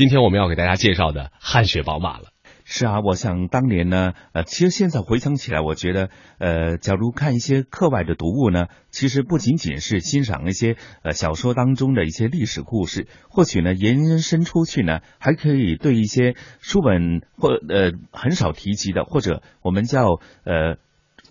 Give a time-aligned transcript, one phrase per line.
[0.00, 2.30] 今天我们要给大家介绍的汗血宝马了。
[2.64, 20.78] 是啊，我想当年呢，呃，其实现在回想起来，我觉得，呃，假如看一些课外的读物呢，其实不仅仅是欣赏一些呃小说当中的一些历史故事，或许呢延伸出去呢，还可以对一些书本或呃很少提及的，或者我们叫呃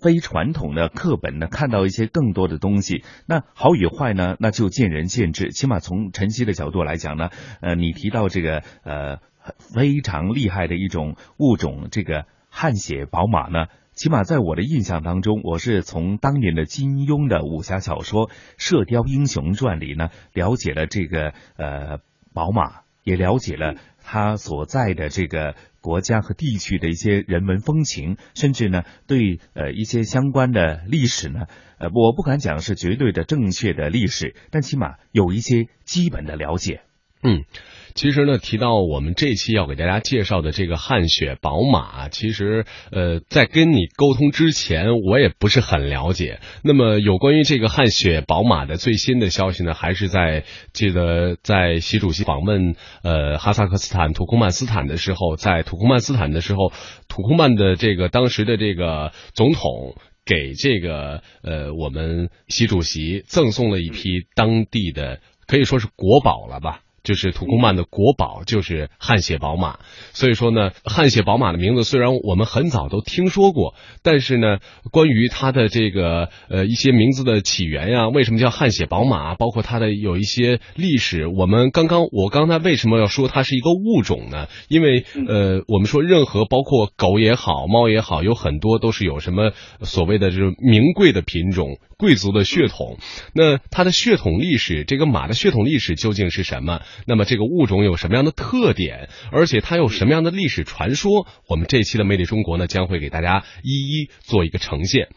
[0.02, 3.04] 非传统的课本呢，看到一些更多的东西。
[3.26, 5.50] 那好与坏呢，那就见仁见智。
[5.50, 7.30] 起码从晨曦的角度来讲呢，
[7.60, 9.18] 呃，你提到这个呃。
[9.58, 18.28] 非常厉害的一种物种，这个汗血宝马呢，起码在我的印象当中，我是从当年的金庸的武侠小说
[18.58, 22.00] 《射雕英雄传》里呢，了解了这个呃
[22.34, 31.46] 宝马，也了解了它所在的这个国家和地区的一些人文风情，甚至呢，对呃一些相关的历史呢，
[31.78, 36.82] 呃，我不敢讲是绝对的正确的历史，但起码有一些基本的了解。
[37.22, 37.44] 嗯。
[37.92, 46.40] 其实呢，提到我们这期要给大家介绍的这个汗血宝马，其实呃，在跟你沟通之前，我也不是很了解。
[46.62, 56.72] 那么有关于这个汗血宝马的最新的消息呢，还是在记得在习主席访问呃哈萨克斯坦土库曼斯坦的时候，在土库曼斯坦的时候，
[57.08, 66.82] 土库曼的这个当时的这个总统给这个呃我们习主席赠送了一批当地的可以说是国宝了吧。
[67.02, 69.78] 就是土库曼的国宝，就是汗血宝马。
[70.12, 74.58] 所以说呢，汗血宝马的名字虽然我们很早都听说过，但是呢，
[74.90, 84.48] 关于它的这个呃一些名字的起源呀，为什么叫汗血宝马，包括它的有一些历史，我们刚刚我刚才为什么要说它是一个物种呢？
[84.68, 91.78] 因为呃，我们说任何包括狗也好，猫也好，有很多都是有什么所谓的就是名贵的品种。
[92.00, 92.96] 贵族的血统，
[93.34, 96.80] 那它的血统历史，这个马的血统历史究竟是什么？
[97.06, 99.08] 那么这个物种有什么样的特点？
[99.32, 101.26] 而且它有什么样的历史传说？
[101.48, 105.08] 我们这期的《魅力中国》呢，将会给大家一一做一个呈现。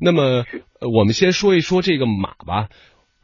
[0.00, 0.44] 那么，
[0.80, 2.68] 我们先说一说这个马吧。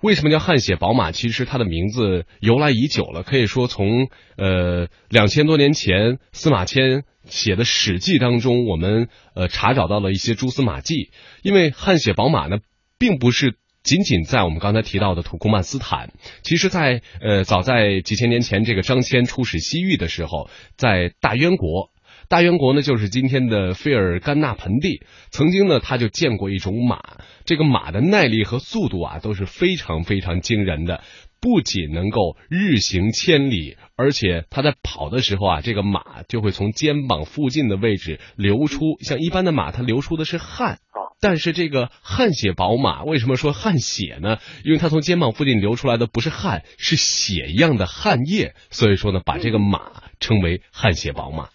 [0.00, 1.12] 为什么叫汗血宝马？
[1.12, 11.10] 其实它的名字由来已久了，可以说从呃两千多年前司马迁写的《史记》当中，我们呃查找到了一些蛛丝马迹。
[11.43, 12.59] 因为汗血宝马呢。
[12.97, 16.10] 并不是仅仅在我们刚才提到的土库曼斯坦，
[16.42, 21.90] 其实，在呃早在几千年前，这个张骞出使西域的时候，在大渊国，
[22.30, 31.02] 大渊国呢就是今天的费尔干纳盆地，曾经呢他就见过一种马，这个马的耐力和速度啊都是非常非常惊人的，
[31.38, 40.78] 不仅能够日行千里，而且它在跑的时候啊，这个马就会从肩膀附近的位置流出，像一般的马，它流出的是汗。
[41.21, 44.38] 但是这个汗血宝马为什么说汗血呢？
[44.62, 51.49] 因为它从肩膀附近流出来的不是汗，是血一样的汗液，所以说呢，把这个马称为汗血宝马。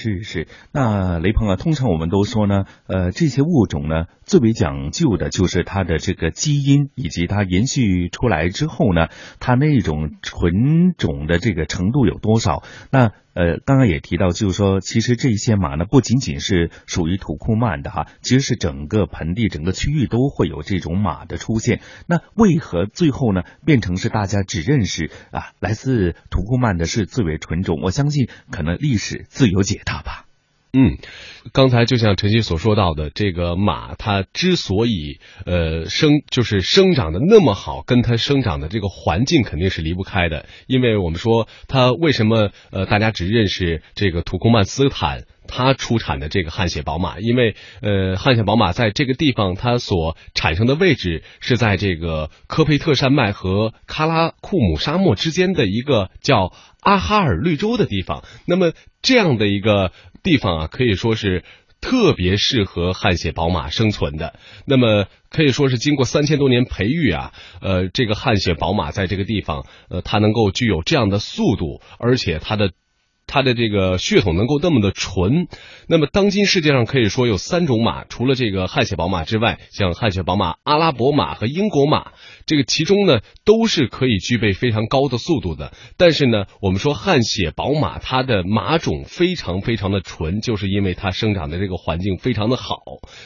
[0.00, 9.08] 是是，那雷鹏啊，通常我们都说呢，呃，这些物种呢，最为讲究的就是它的这个基因，以及它延续出来之后呢，
[9.40, 12.62] 它那种纯种的这个程度有多少？
[12.92, 21.80] 那呃，刚刚也提到，就是说，其实这些马呢，不仅仅是属于土库曼的哈，其实是整个盆地、整个区域都会有这种马的出现。
[22.08, 27.78] 那为何最后呢，变成是大家只认识啊，来自土库曼的是最为纯种？
[27.80, 30.27] 我相信，可能历史自有解答吧。
[30.70, 30.98] 嗯，
[31.54, 40.44] 刚才就像陈曦所说到的，这个马它之所以呃生就是生长的那么好，跟它生长的这个环境肯定是离不开的。
[40.66, 56.52] 因为我们说它为什么呃大家只认识这个土库曼斯坦它出产的这个汗血宝马，因为呃汗血宝马在这个地方它所产生的位置是在这个科佩特山脉和喀拉库姆沙漠之间的一个叫
[56.82, 58.22] 阿哈尔绿洲的地方。
[58.46, 59.92] 那么这样的一个。
[60.22, 61.44] 地方啊，可以说是
[61.80, 64.38] 特别适合汗血宝马生存的。
[64.66, 72.72] 那么可以说是经过三千多年培育啊，呃，这个汗血宝马在这个地方，呃，它能够具有这样的速度，而且它的。
[73.28, 75.46] 它的这个血统能够那么的纯，
[75.86, 82.12] 那么当今世界上可以说有三种马，除了这个汗血宝马之外，像汗血宝马、阿拉伯马和英国马，
[82.46, 85.72] 这个其中呢都是可以具备非常高的速度的。
[85.96, 92.78] 但是呢，我们说汗血宝马它的马种非常非常的纯，就是因为它生长的这个环境非常的好。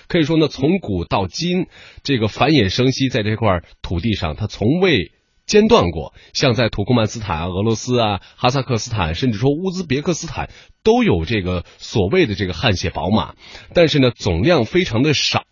[0.08, 1.68] 可以说呢，从古到今，
[2.02, 5.12] 这个繁衍生息在这块土地上，它从未。
[5.46, 10.50] 间断过，像在土库曼斯坦啊、俄罗斯啊、哈萨克斯坦，甚至说乌兹别克斯坦，
[10.82, 13.34] 都有这个所谓的这个汗血宝马，
[13.74, 15.42] 但是呢，总量非常的少，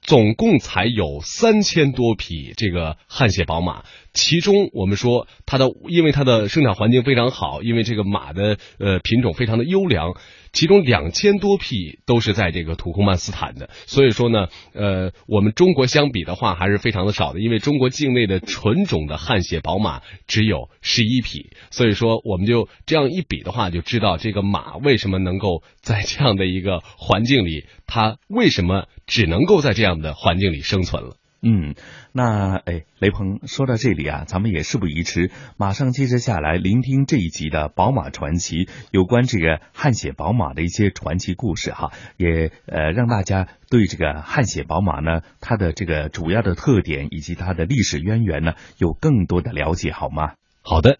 [0.00, 10.14] 总共才有三千多匹这个汗血宝马，其中我们说它的，因为它的生产环境非常好，因为这个马的呃品种非常的优良。
[10.50, 31.17] 其中两千多匹都是在这个土库曼斯坦的，所以说呢，呃，我们中国相比的话还是非常的少的，因为中国境内的纯种的汗血宝马只有十一匹，所以说我们就这样一比的话，就知道这个马为什么能够在这样的一个环境里，它为什么只能够在这样的环境里生存了。
[31.40, 31.76] 嗯，
[32.12, 50.32] 那哎，雷鹏说到这里啊，咱们也事不宜迟，马上接着下来聆听这一集的宝马传奇，有关这个汗血宝马的一些传奇故事哈，也呃让大家对这个汗血宝马呢，它的这个主要的特点以及它的历史渊源呢，有更多的了解好吗？
[50.62, 50.98] 好的。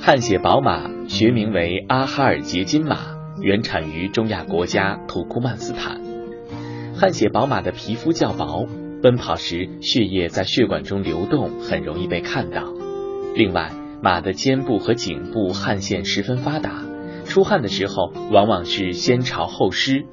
[0.00, 3.19] 汗血宝马学名为阿哈尔捷金马。
[3.42, 6.00] 原产于中亚国家土库曼斯坦，
[6.94, 8.66] 汗血宝马的皮肤较薄，
[9.02, 12.64] 奔跑时血液在血管中流动，很容易被看到。
[13.34, 13.72] 另外，
[14.02, 16.84] 马的肩部和颈部汗腺十分发达，
[17.24, 20.04] 出汗的时候往往是先潮后湿。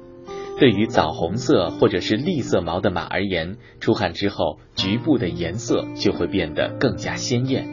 [0.58, 7.68] 对于枣红色或者是栗色毛的马而言，出汗之后局部的颜色就会变得更加鲜艳，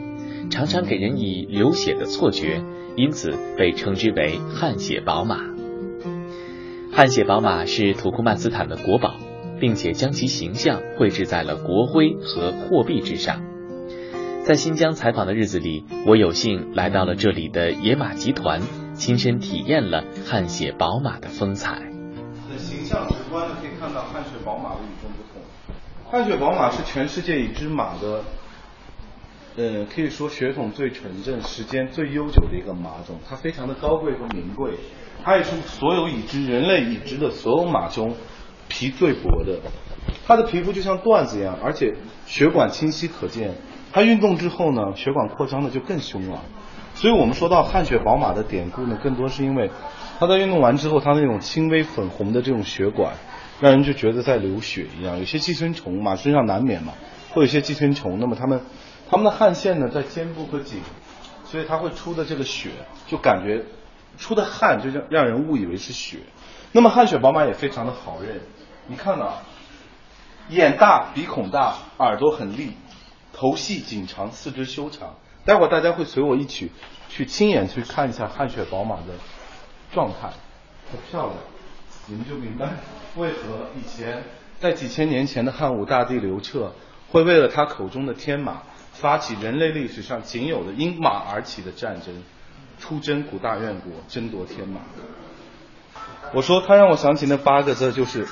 [0.50, 2.62] 常常给人以流血的错觉。
[2.96, 5.40] 因此被称之为汗血宝马。
[6.92, 9.16] 汗血宝马是土库曼斯坦的国宝，
[9.60, 13.42] 并且将其形象绘制在了国徽和货币之上。
[14.44, 18.62] 在新疆采访的日子里，我有幸来到了这里的野马集团，
[18.94, 21.82] 亲身体验了汗血宝马的风采。
[22.56, 25.42] 形象直观的可以看到汗血宝马的与众不同。
[26.10, 28.22] 汗血宝马是全世界已知马的。
[29.58, 34.72] 嗯，可以说血统最纯正、时间最悠久的一个马种，它非常的高贵和名贵，
[35.24, 38.14] 它也是所有已知人类已知的所有马中
[38.68, 39.58] 皮最薄的。
[40.26, 41.94] 它的皮肤就像缎子一样，而且
[42.26, 43.54] 血管清晰可见。
[43.92, 46.42] 它运动之后呢，血管扩张的就更凶了。
[46.94, 49.70] 所以我们说到汗血宝马的典故呢，更多是因为
[50.18, 53.14] 它在运动完之后，它那种轻微粉红的这种血管，
[53.60, 55.18] 让人就觉得在流血一样。
[55.18, 56.92] 有些寄生虫，马身上难免嘛，
[57.30, 58.60] 会有些寄生虫，那么它们。
[59.08, 60.80] 他们的汗腺呢在肩部和颈，
[61.44, 62.70] 所以他会出的这个血，
[63.06, 63.64] 就感觉
[64.18, 66.18] 出的汗就让让人误以为是血。
[66.72, 68.40] 那么汗血宝马也非常的好认，
[68.88, 69.42] 你看啊，
[70.48, 72.72] 眼大鼻孔大，耳朵很立，
[73.32, 75.14] 头细颈长，四肢修长。
[75.44, 76.72] 待会大家会随我一起
[77.08, 79.14] 去亲眼去看一下汗血宝马的
[79.92, 80.28] 状态，
[80.90, 81.34] 很漂亮，
[82.06, 82.70] 你们就明白
[83.14, 84.24] 为何以前
[84.58, 86.72] 在几千年前的汉武大帝刘彻
[87.08, 88.62] 会为了他口中的天马。
[88.98, 92.22] 发起人类历史上仅有的因马而起的战争，
[92.78, 94.80] 出征古大院国，争夺天马。
[96.32, 98.26] 我说他让我想起那八个字，就是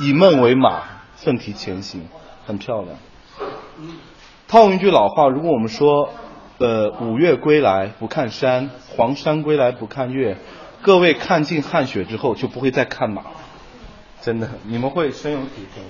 [0.00, 0.82] 以梦为马，
[1.16, 2.08] 奋蹄前行，
[2.46, 2.96] 很漂亮。
[4.46, 6.10] 套用一句老话，如果我们说，
[6.58, 10.36] 呃，五岳归来不看山，黄山归来不看岳，
[10.80, 13.24] 各位看尽汗血之后，就不会再看马，
[14.22, 15.82] 真的，你们会深有体会。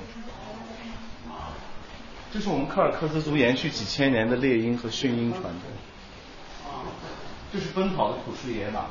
[2.35, 5.53] 这是我们柯尔克孜族延续几千年的猎鹰和驯鹰传统。
[7.53, 8.87] 这是奔跑的普氏野马。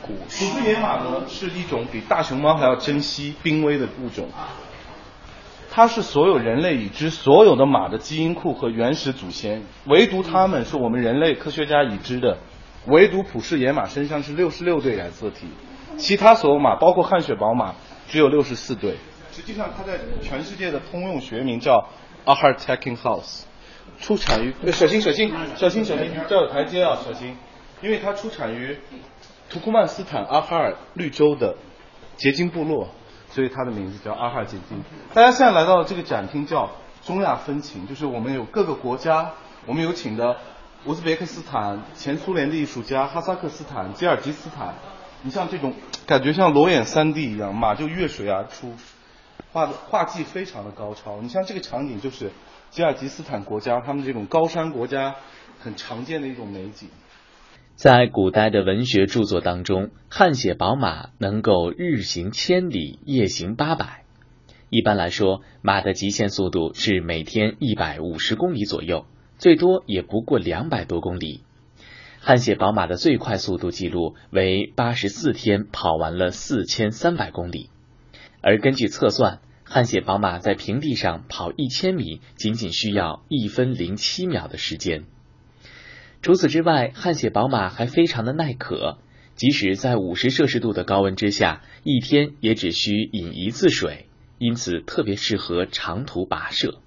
[0.00, 4.28] 普氏野马呢是一种比大熊猫还要珍惜、濒危的物种。
[5.72, 12.38] 它是所有人类已知所有的马的基因库和原始祖先，唯独它们是我们人类科学家已知的，
[12.86, 15.48] 唯独普氏野马身上是六十六对染色体，
[15.98, 17.74] 其他所有马，包括汗血宝马，
[18.08, 18.94] 只有六十四对。
[19.32, 21.88] 实际上，它在全世界的通用学名叫
[22.24, 23.44] a h a r t a k i n g House，
[23.98, 27.36] 出产于小心小心小心小心，这有台阶啊，小心，
[27.80, 28.78] 因为它出产于
[29.48, 31.56] 土库曼斯坦阿哈尔绿洲的
[32.16, 32.88] 结晶部落，
[33.30, 34.82] 所以它的名字叫阿哈尔结晶。
[35.14, 36.70] 大家现在来到这个展厅叫
[37.04, 39.32] 中亚风情，就是我们有各个国家，
[39.66, 40.36] 我们有请的
[40.84, 44.74] 乌兹别克斯坦、前苏联的艺术家、哈萨克斯坦、吉尔吉斯坦，
[45.22, 45.72] 你像这种
[46.06, 48.74] 感觉像裸眼三 D 一样，马就越水而出。
[49.52, 52.30] 画的画技非常的高超，你像这个场景就是
[52.70, 55.16] 吉尔吉斯坦国家他们这种高山国家
[55.60, 56.88] 很常见的一种美景。
[57.74, 64.04] 在古代的文学著作当中，汗血宝马能够日行千里，夜行八百。
[64.70, 69.04] 一般来说，马的极限速度是每天一百五十公里左右，
[69.36, 71.42] 最多也不过两百多公里。
[72.20, 77.68] 汗血宝马的最快速度记录为八十四天跑完了四千三百公里。
[78.42, 85.04] 而根据测算，汗血宝马在平地上跑一千米，仅仅需要一分零七秒的时间。
[86.20, 88.98] 除此之外，汗血宝马还非常的耐渴，
[89.36, 94.06] 即使在五十摄氏度的高温之下，一天也只需饮一次水，
[94.38, 96.80] 因此特别适合长途跋涉。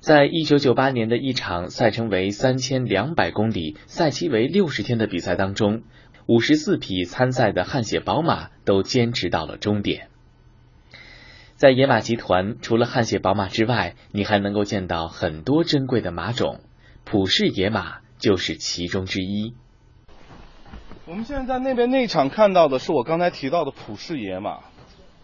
[0.00, 5.82] 在一九九八年的一场赛程为三千两百公里、赛期为六十天的比赛当中，
[6.26, 10.08] 五十四匹参赛的汗血宝马都坚持到了终点。
[11.56, 16.60] 在野马集团，除了汗血宝马之外，你还能够见到很多珍贵的马种，
[17.04, 19.54] 普氏野马就是其中之一。
[21.06, 24.58] 我们现在在那边那场看到的是我刚才提到的普氏野马，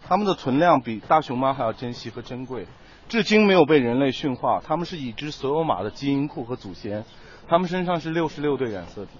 [0.01, 2.65] 它们的存量比大熊猫还要珍惜和珍贵，
[3.07, 4.59] 至今没有被人类驯化。
[4.65, 7.05] 它们是已知所有马的基因库和祖先，
[7.47, 9.11] 它们身上是六十六对染色体，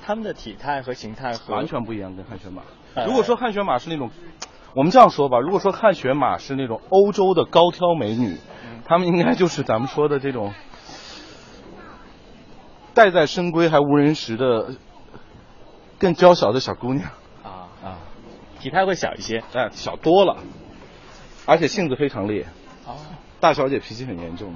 [0.00, 2.62] 它们的体态和形态和完全不一样，跟汗血马。
[3.04, 4.08] 如果说汗血马是那种。
[4.74, 8.38] 我们这样说吧，如果说汗血马是那种欧洲的高挑美女，
[8.86, 10.52] 她们应该就是咱们说的这种
[12.94, 14.76] 待在深闺还无人识的
[15.98, 17.10] 更娇小的小姑娘
[17.42, 17.98] 啊啊，
[18.60, 20.36] 体态会小一些，哎，小多了，
[21.46, 22.46] 而且性子非常烈。
[22.86, 22.96] 哦，
[23.40, 24.54] 大小姐脾气很严重。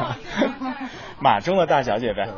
[1.20, 2.28] 马中的大小姐呗。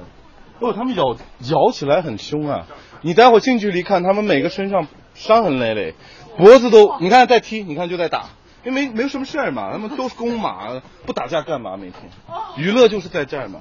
[0.60, 1.16] 哦，他们咬
[1.50, 2.66] 咬起来很凶啊！
[3.02, 5.94] 你待会近距离看，他们每个身上伤痕累累。
[6.38, 8.26] 脖子都，你看在踢，你看就在打，
[8.64, 11.76] 因为没没有什么事儿嘛，他们都是公马，不打架干嘛？
[11.76, 12.08] 每天
[12.56, 13.60] 娱乐就是在这儿嘛。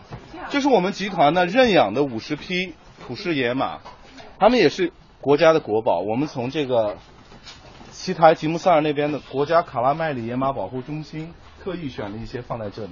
[0.49, 2.75] 这是我们集团呢认养的五十匹
[3.07, 3.79] 普氏野马，
[4.37, 6.01] 他们也是国家的国宝。
[6.01, 6.97] 我们从这个
[7.91, 12.91] 奇台吉木萨尔那边的国家卡拉麦里野马保护中心特意选了一些放在这里。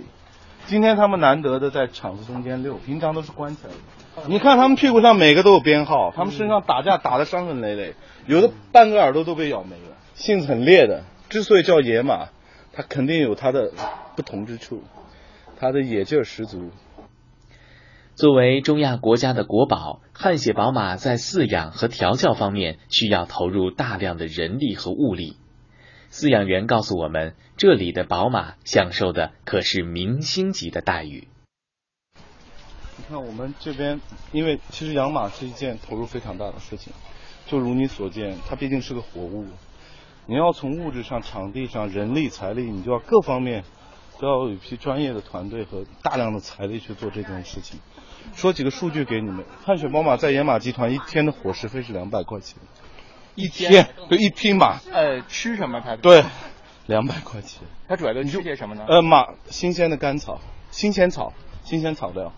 [0.67, 4.27] 今天他们难得的在场子中间溜，平常都是关起来的。
[4.27, 7.93] 你看他们屁股上每个都有编号，他们身上打架打的伤痕累累。
[8.25, 11.03] 有的半个耳朵都被咬没了，性子很烈的。
[11.29, 12.29] 之所以叫野马，
[12.73, 13.71] 它肯定有它的
[14.15, 14.81] 不同之处，
[15.59, 16.71] 它的野劲儿十足。
[18.15, 25.37] 作为中亚国家的国宝，汗血宝马在饲养和调教方面需要投入大量的人力和物力。
[26.11, 31.29] 饲养员告诉我们，这里的宝马享受的可是明星级的待遇。
[32.97, 34.01] 你看我们这边，
[34.33, 36.91] 因为其实养马是一件投入非常大的事情。
[37.47, 39.47] 就如你所见，它毕竟是个活物，
[40.25, 43.63] 你要从物质上、场地上、人力、财力，你就要各方面
[44.19, 47.79] 都要有一批专业的团队和大量的财力去做这件事情。
[48.35, 52.57] 说几个数据给你们：汗血宝马在野马集团一天的伙食费是两百块钱，
[53.35, 54.79] 一天就一匹马。
[54.91, 55.95] 呃，吃什么它？
[55.95, 56.23] 对，
[56.87, 57.63] 两百块钱。
[57.87, 58.85] 它主要都吃些什么呢？
[58.87, 60.39] 呃，马新鲜的干草、
[60.71, 62.33] 新鲜草、新鲜草料，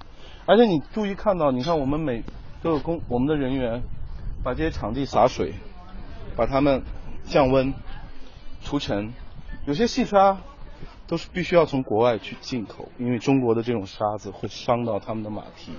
[0.46, 2.24] 而且你注意看到，你看我们每
[2.62, 3.82] 都有工，我们的人员。
[4.44, 5.56] 把这些场地洒水，
[6.38, 6.84] 把它们
[7.26, 7.74] 降温、
[8.64, 9.12] 除尘。
[9.66, 10.38] 有些细沙
[11.06, 15.74] 都是必须要从国外去进口，因为中国的这种沙子会伤到他们的马蹄。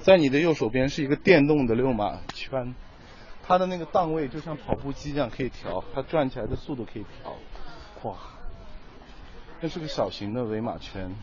[0.00, 2.74] 在你的右手边是一个电动的遛马圈，
[3.46, 7.36] 它的那个档位就像跑步机一样可以调，它转起来的速度可以调。
[8.02, 8.14] 哇，
[9.60, 11.14] 这是个小型的围马圈，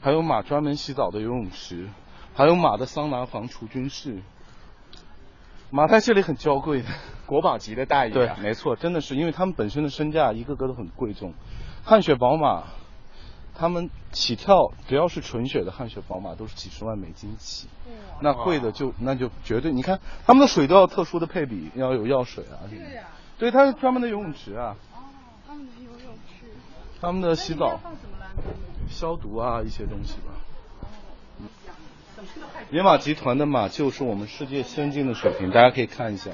[0.00, 1.88] 还有马专门洗澡的游泳池，
[2.34, 4.22] 还有马的桑拿房、除菌室。
[5.70, 6.88] 马在这里很娇贵的，
[7.26, 8.12] 国宝级的待遇。
[8.12, 11.34] 对，没错，真的是，因为他们本身的身价一个个都很贵重。
[11.84, 12.64] 汗血宝马，
[13.54, 17.68] 他们起跳只要是纯血的汗血宝马都是几十万美金起，
[18.20, 19.72] 那贵的就那就绝对。
[19.72, 22.64] 你看他们的水都要特殊的配比，要有药水啊。
[22.70, 23.02] 对呀。
[23.36, 24.76] 对，它是专门的游泳池啊。
[24.94, 25.02] 哦，
[25.46, 25.93] 他们的游泳池。
[27.04, 27.78] 他们的洗澡。
[28.88, 30.32] 消毒啊，一些东西吧。
[32.70, 36.30] 野马集团的马就是我们世界先进的水平，大家可以看一下，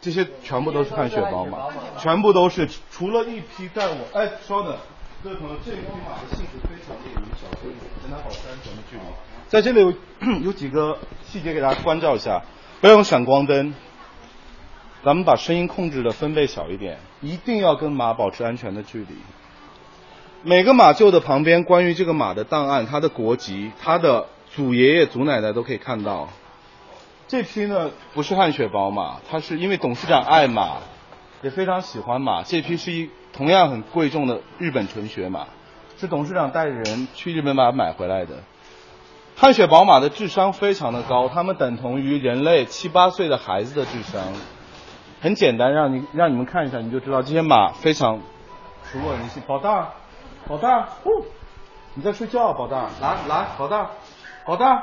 [0.00, 1.68] 这些全部都是汗血宝马，
[1.98, 4.74] 全部都是除了一批在我哎，稍等，
[5.22, 7.70] 各位朋友，这匹马的性子非常烈，小心
[8.02, 9.02] 跟它保持安全的距离。
[9.48, 9.92] 在这里有
[10.42, 12.42] 有几个细节给大家关照一下，
[12.80, 13.74] 不要用闪光灯，
[15.04, 19.16] 咱们把声音控制的分贝小一点，一定要跟马保持安全的距离。
[20.44, 26.28] 每个马厩的旁边，关于这个马的档案、它的国籍、它的祖爷爷、祖奶奶都可以看到。
[27.26, 30.78] 这匹呢不是汗血宝马，它是因为董事长爱马，
[31.42, 32.42] 也非常喜欢马。
[32.44, 35.46] 这匹是一同样很贵重的日本纯血马，
[35.98, 38.36] 是董事长带着人去日本把它买回来的。
[39.34, 44.22] 汗血宝马的智商非常的高，它们等同于人类七八岁的孩子的智商。
[45.22, 48.18] 很简单，让你让你们看一下，你就知道这些马非常
[48.84, 49.42] 熟络人心。
[49.46, 49.88] 宝蛋。
[50.48, 51.24] 宝蛋儿，呼，
[51.94, 53.86] 你在睡觉啊，宝蛋，来来，宝蛋，
[54.44, 54.82] 宝蛋，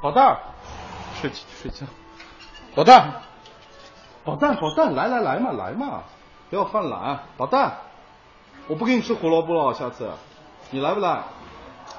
[0.00, 0.38] 宝蛋儿，
[1.20, 1.86] 睡睡觉，
[2.74, 3.22] 宝蛋，
[4.24, 6.02] 宝蛋宝蛋，来来来嘛来嘛，
[6.50, 7.74] 不要犯懒，宝蛋，
[8.66, 10.10] 我不给你吃胡萝卜了，下次，
[10.70, 11.20] 你来不来？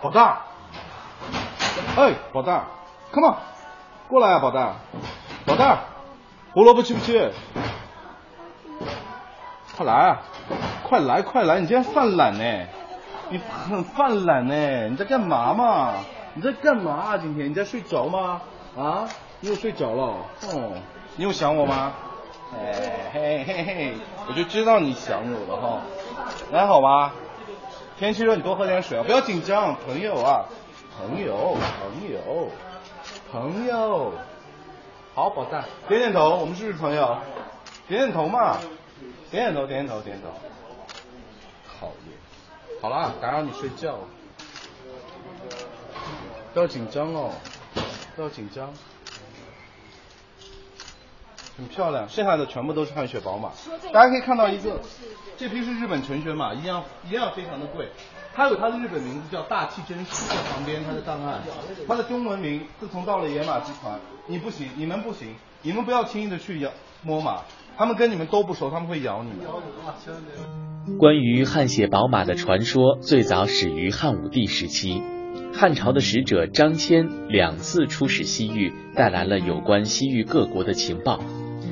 [0.02, 0.40] 宝蛋，
[1.96, 2.66] 哎，宝蛋
[3.14, 3.36] ，come on，
[4.10, 4.76] 过来啊，宝蛋，
[5.46, 5.80] 宝蛋，
[6.52, 7.32] 胡萝卜吃不吃？
[9.78, 10.22] 快来啊，
[10.84, 11.60] 快来，快来！
[11.60, 12.66] 你今天犯懒呢？
[13.30, 14.88] 你很犯懒呢？
[14.90, 15.94] 你在干嘛嘛？
[16.34, 17.18] 你在干嘛啊？
[17.20, 18.42] 今天你在睡着吗？
[18.76, 19.08] 啊？
[19.40, 20.04] 你又睡着了？
[20.48, 20.74] 哦，
[21.16, 21.94] 你有想我吗？
[22.56, 22.74] 哎
[23.14, 23.94] 嘿嘿嘿，
[24.28, 25.82] 我就知道你想我了哈。
[26.52, 27.14] 那好吧，
[28.00, 30.46] 天气热你多喝点水啊，不要紧张，朋友啊，
[30.98, 32.50] 朋友，朋友，
[33.32, 34.12] 朋友。
[35.14, 37.16] 好，宝蛋，点点头，我们是不是朋友？
[37.88, 38.58] 点点头嘛，
[39.30, 40.40] 点点头，点点头，点点头。
[41.80, 44.00] 讨厌，好啦，打扰你睡觉，
[46.54, 47.32] 不要紧张哦，
[48.16, 48.74] 不要紧张。
[51.58, 53.52] 很漂亮，剩下的全部都是汗血宝马。
[53.92, 54.80] 大家可以看到一个，
[55.38, 57.90] 这批是日本纯血马，一样一样非常的贵。
[58.36, 61.42] 它有它的日本名字叫大气真实，在旁边它的档案，
[61.88, 67.42] 它的中文名自从到了野马集团，你不行，你们不行，你们不要轻易的去咬摸马，
[67.78, 70.98] 他们跟你们都不熟，他们会咬你们。
[70.98, 75.04] 关于汗血宝马的传说，最早始于汉武帝时期。
[75.54, 81.20] 汉朝的使者张骞两次出使西域，带来了有关西域各国的情报，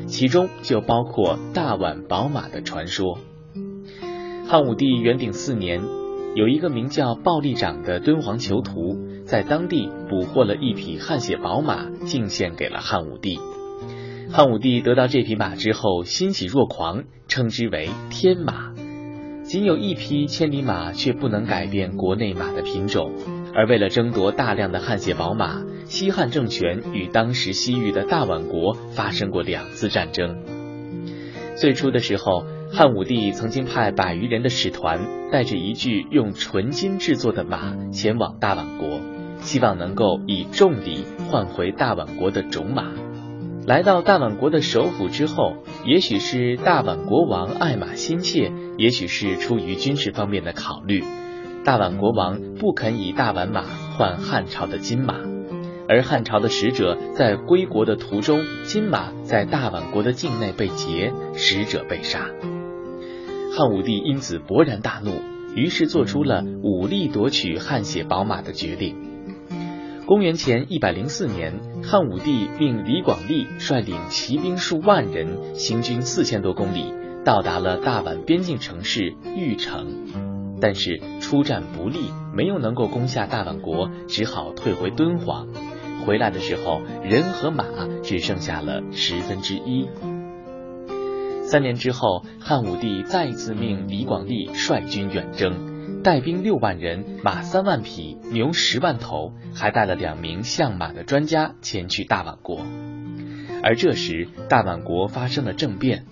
[0.05, 3.17] 其中就包括大宛宝马的传说。
[4.47, 5.81] 汉武帝元鼎四年。
[6.35, 13.39] 有一个名叫鲍利长的敦煌囚徒，在当地捕获了一匹汗血宝马，进献给了汉武帝。
[14.35, 18.73] 汉武帝得到这匹马之后，欣喜若狂，称之为天马。
[19.43, 23.13] 仅有一匹千里马，却不能改变国内马的品种。
[23.53, 30.43] 而为了争夺大量的汗血宝马，西汉政权与当时西域的大宛国发生过两次战争。
[31.55, 32.43] 最初的时候。
[32.73, 34.99] 汉武帝曾经派百余人的使团，
[35.31, 38.99] 带着一具用纯金制作的马前往大宛国，
[39.39, 42.91] 希望能够以重礼换回大宛国的种马。
[43.65, 45.55] 来到大宛国的首府之后，
[45.85, 51.03] 也许是大宛国王爱马心切，也许是出于军事方面的考虑，
[51.63, 53.63] 大宛国王不肯以大宛马
[53.97, 55.15] 换汉朝的金马，
[55.89, 62.29] 而汉朝的使者在归国的途中，金马在大宛国的境内被劫，使者被杀。
[63.57, 65.11] 汉武帝因此勃然大怒，
[65.55, 69.04] 于是做出了武力夺取汗血宝马的决定。
[70.07, 76.93] 公元前一百零四年，汉武帝命李广利率领骑兵数万人，行军四千多公里，
[77.25, 80.57] 到达了大宛边境城市玉城。
[80.61, 85.47] 但是出战不利，没有能够攻下大宛国，只好退回敦煌。
[86.05, 87.65] 回来的时候，人和马
[88.03, 89.89] 只剩下了十分之一。
[91.41, 95.74] 三年之后，汉武帝再次命李广利率军远征，
[96.05, 102.63] 带兵六万人，马三万匹，牛十万头，还带了两名相马的专家前去大宛国。
[103.63, 106.05] 而这时，大宛国发生了政变，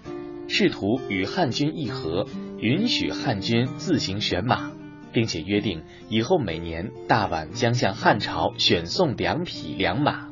[0.47, 2.25] 试图与汉军议和，
[2.57, 4.71] 允许汉军自行选马，
[5.11, 10.27] 并且约定以后每年大宛将向汉朝选送两匹良马。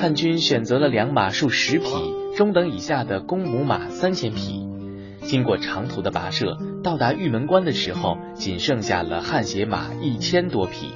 [0.00, 1.88] 汉军选择了良马数十匹。
[2.36, 4.64] 中等以下的公母马三千匹，
[5.22, 6.56] 经过长途的跋涉，
[6.88, 10.94] 到达玉门关的时候，仅剩下了汗血马一千多匹。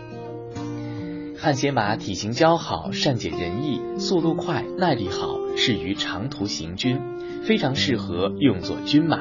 [1.37, 6.99] 汗血马体型姣好，善解人意，速度快，耐力好，适于长途行军，
[7.43, 9.19] 非常适合用作军马。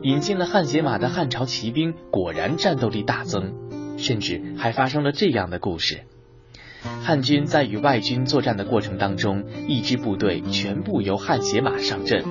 [0.00, 3.52] 引进了汗血马的汉朝骑兵果然战斗力大增，
[3.98, 6.04] 甚至还发生了这样的故事。
[7.02, 12.24] 汉军在与外军作战的过程当中，一支部队全部由汗血马上阵，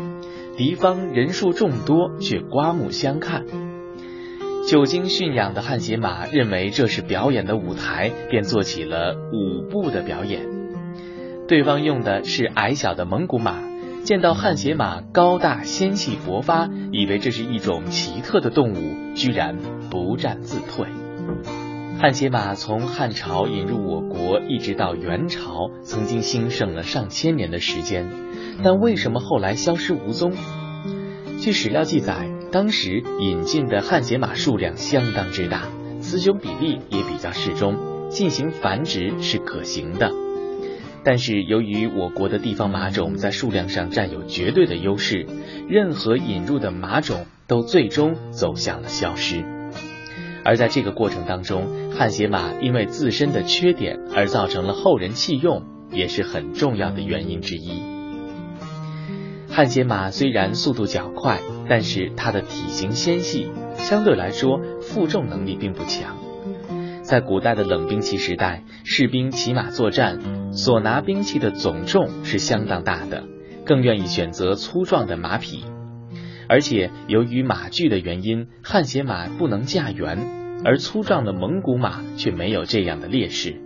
[0.59, 3.45] 敌方人数众多，却刮目相看。
[4.67, 10.41] 久经驯养的汗血马认为这是表演的舞台，便做起了舞步的表演。
[11.47, 13.55] 对方用的是矮小的蒙古马，
[14.03, 19.55] 见到汗血马高大纤细勃发，以为这是一种奇特的动物，居然
[19.89, 20.87] 不战自退。
[22.01, 28.09] 汗血马从汉朝引入我国，一直到元朝，曾经兴盛了上千年的时间，
[28.63, 30.33] 但为什么后来消失无踪？
[31.39, 35.69] 据史料记载，当时引进的汗血马数量相当之大，
[36.01, 40.11] 雌雄比例也比较适中，进行繁殖是可行的。
[41.01, 45.25] 但是由于我国的地方马种在数量上占有绝对的优势，
[45.69, 49.45] 任何引入的马种都最终走向了消失。
[50.43, 57.98] 而在这个过程当中，汗血马因为自身的缺点而造成了后人弃用，也是很重要的原因之一。
[59.51, 66.17] 汗血马虽然速度较快，但是它的体型纤细，相对来说负重能力并不强。
[67.01, 73.23] 在古代的冷兵器时代，士兵骑马作战，所拿兵器的总重是相当大的，
[73.65, 75.65] 更愿意选择粗壮的马匹。
[76.47, 80.19] 而且由于马具的原因，汗血马不能驾辕，
[80.63, 83.59] 而粗壮的蒙古马却没有这样的劣势。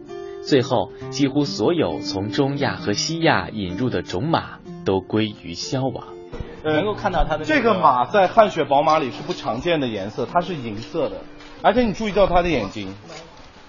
[0.46, 6.08] 最后，几乎所有从中亚和西亚引入的种马都归于消亡。
[6.64, 11.18] 呃能够看到它的这个马在汗血宝马里是不常见的颜色它是银色的
[11.62, 12.96] 而且你注意到它的眼睛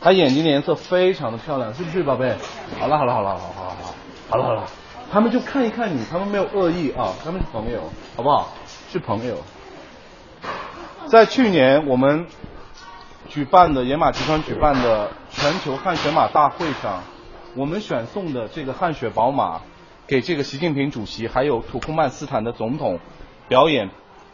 [0.00, 2.36] 它眼睛的颜色非常的漂亮是不是宝贝？
[2.78, 3.94] 好了好了好了好了好了好了
[4.30, 4.64] 好了好了
[5.12, 7.80] 他们就看一看你他们没有恶意啊他们是朋友
[8.16, 8.52] 好不好
[8.90, 9.38] 是朋友
[11.06, 12.26] 在去年我们
[13.28, 17.02] 举办的野马集团举办的全球汗血马大会上
[17.56, 19.60] 我们选送的这个汗血宝马
[20.06, 22.98] 给这个习近平主席还有土库曼斯坦的总统
[23.48, 23.88] 表演，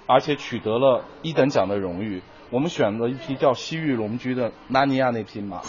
[0.06, 2.22] 而且取得了一等奖的荣誉。
[2.50, 5.62] 我们选了一匹叫西域龙驹的纳尼亚那匹马，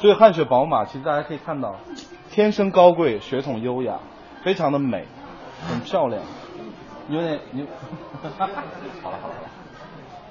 [0.00, 1.76] 所以汗血宝马其实大家可以看到，
[2.30, 4.00] 天生高贵，血统优雅，
[4.42, 5.04] 非常的美，
[5.68, 6.22] 很漂亮，
[7.10, 7.66] 有点你，
[8.22, 8.56] 好了
[9.02, 9.34] 好了好了，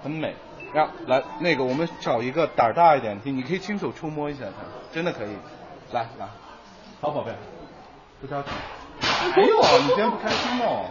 [0.02, 0.34] 很美。
[0.74, 5.30] 呀，来那个我们找一个胆儿大一点，的你可以亲手触摸一下它，真的可以。
[5.92, 6.28] 来来，
[7.02, 7.32] 好宝贝，
[8.20, 8.50] 不着急。
[9.36, 10.86] 哎呦，你今天不开心哦？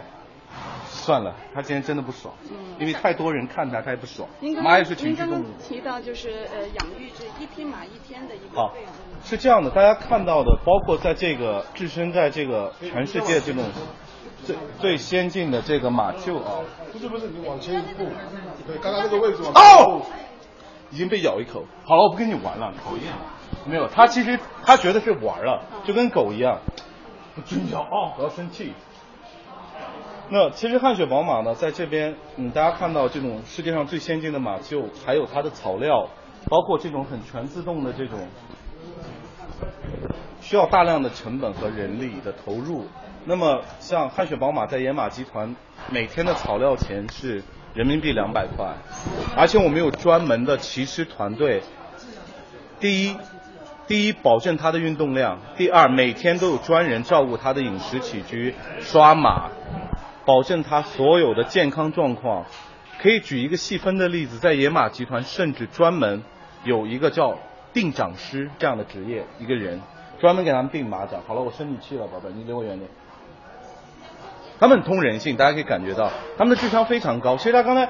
[0.88, 2.32] 算了，他今天真的不爽，
[2.78, 4.28] 因为太多人看他，他也不爽。
[4.62, 5.44] 马也是情绪动物。
[5.66, 8.74] 提到就是呃养育这一匹马一天的一个好，
[9.24, 13.64] 是这样的，大家看到的，包括在这个置身在这个全世界这种
[14.44, 16.60] 最最先进的这个马厩啊。
[16.92, 18.06] 不是不是，你往前一步，
[18.66, 20.02] 对，刚刚那个位置往哦，
[20.90, 21.64] 已经被咬一口。
[21.84, 23.04] 好了，我不跟你玩了，讨厌。
[23.64, 26.58] 没有，他其实他觉得是玩了，就跟狗一样。
[26.66, 26.89] 不
[27.44, 28.12] 准咬啊！
[28.16, 28.72] 不要生气。
[30.28, 36.08] 那其实汗血宝马呢，在这边，嗯，大家看到这种世界上最先进的马厩，还有它的草料，
[36.48, 38.28] 包括这种很全自动的这种，
[40.40, 42.86] 需要大量的成本和人力的投入。
[43.24, 45.56] 那么像汗血宝马在野马集团，
[45.90, 47.42] 每天的草料钱是
[47.74, 48.72] 人民币两百块，
[49.36, 51.62] 而且我们有专门的骑师团队。
[52.78, 53.16] 第一。
[53.90, 59.50] 第一，保证他的运动量；第二，每天都有专人照顾他的饮食起居、刷马，
[60.24, 62.44] 保证他所有的健康状况。
[63.00, 66.22] 可以举一个细分的例子，在野马集团甚至专门
[66.62, 67.36] 有一个叫
[67.72, 69.82] 定长师这样的职业，一个人
[70.20, 71.20] 专门给他们定马掌。
[71.26, 72.88] 好了，我生你气了，宝贝，你离我远点。
[74.60, 77.36] 他们很通人性，大家可以感觉到他们的智商非常高。
[77.36, 77.88] 其实他刚才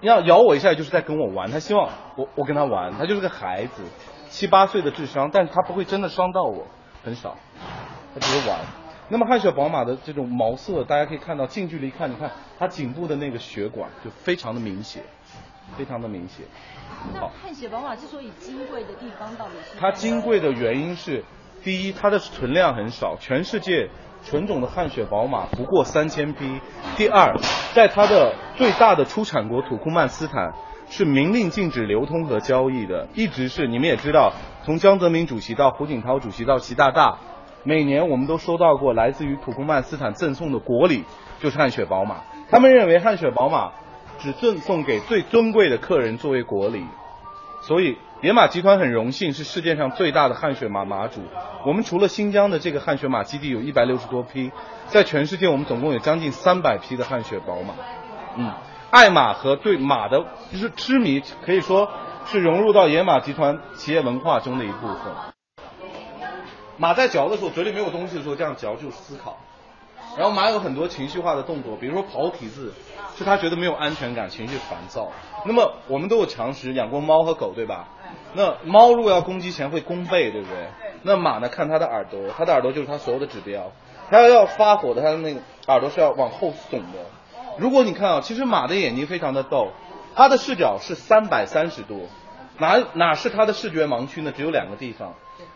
[0.00, 3.82] 要咬我一下，就是在跟我玩，他希望我我跟他玩，他就是个孩子。
[4.30, 6.64] 七八岁的智商，但是他不会真的伤到我，
[7.04, 7.36] 很少，
[8.14, 8.58] 他只是玩。
[9.08, 15.02] 那么汗血宝马的这种毛色，大家可以看到近距离看，你看它颈部的那个血管就非常的明显，
[15.76, 16.46] 非常的明显。
[17.12, 19.76] 那汗血宝马之所以金贵的地方到底是？
[19.80, 21.24] 它金贵的原因是，
[21.64, 23.90] 第一，它的存量很少，全世界
[24.24, 26.60] 纯种的汗血宝马不过三千匹。
[26.96, 27.36] 第二，
[27.74, 30.52] 在它的最大的出产国土库曼斯坦。
[30.90, 34.32] 是明令禁止流通和交易的，一直是你们也知道，
[34.64, 37.16] 从江泽民主席到胡锦涛主席到习大大，
[37.62, 41.04] 每年我们都收到过来自于土库曼斯坦赠送的国礼，
[41.38, 42.16] 就是汗血宝马。
[42.50, 43.70] 他们认为汗血宝马
[44.18, 46.84] 只赠送给最尊贵的客人作为国礼，
[47.62, 51.20] 所以野马集团很荣幸是世界上最大的汗血马马主。
[51.64, 54.50] 我们除了新疆的这个汗血马基地有一百六十多匹，
[54.88, 57.74] 在全世界我们总共有将近三百匹的汗血宝马，
[58.36, 58.52] 嗯。
[58.90, 61.88] 爱马和对马的就是痴迷，可以说
[62.26, 64.98] 是融入到野马集团企业文化中的一部分。
[66.76, 69.38] 马在嚼的时候，嘴里没有东西的时候，这样嚼就是思考。
[70.16, 72.74] 然后马有很多情绪化的动作，比如说跑体字，
[73.16, 75.12] 是他觉得没有安全感，情绪烦躁。
[75.44, 77.86] 那么我们都有常识，养过猫和狗，对吧？
[78.32, 80.66] 那猫如果要攻击前会弓背，对不对？
[81.02, 81.48] 那马呢？
[81.48, 83.70] 看它的耳朵，它的耳朵就是它所有的指标。
[84.10, 87.06] 它要发火的，它的那个耳朵是要往后耸的。
[87.58, 89.68] 如果你看啊，其实马的眼睛非常的逗，
[90.14, 92.08] 它的视角是三百三十度，
[92.58, 94.32] 哪哪是它的视觉盲区呢？
[94.34, 95.14] 只有两个地方，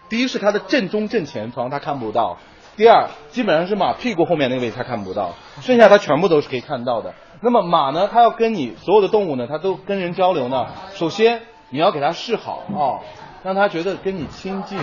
[0.08, 2.38] 第一是它的正中正前方它看不到，
[2.76, 7.14] 第二基本上是马屁股后面那个位置它看不到，剩下它全部都是可以看到的。
[7.40, 13.00] 那么马呢，它要跟你所有的动物呢，它都跟人交流呢，首先你要给它示好啊，
[13.42, 14.78] 让它觉得跟你亲近，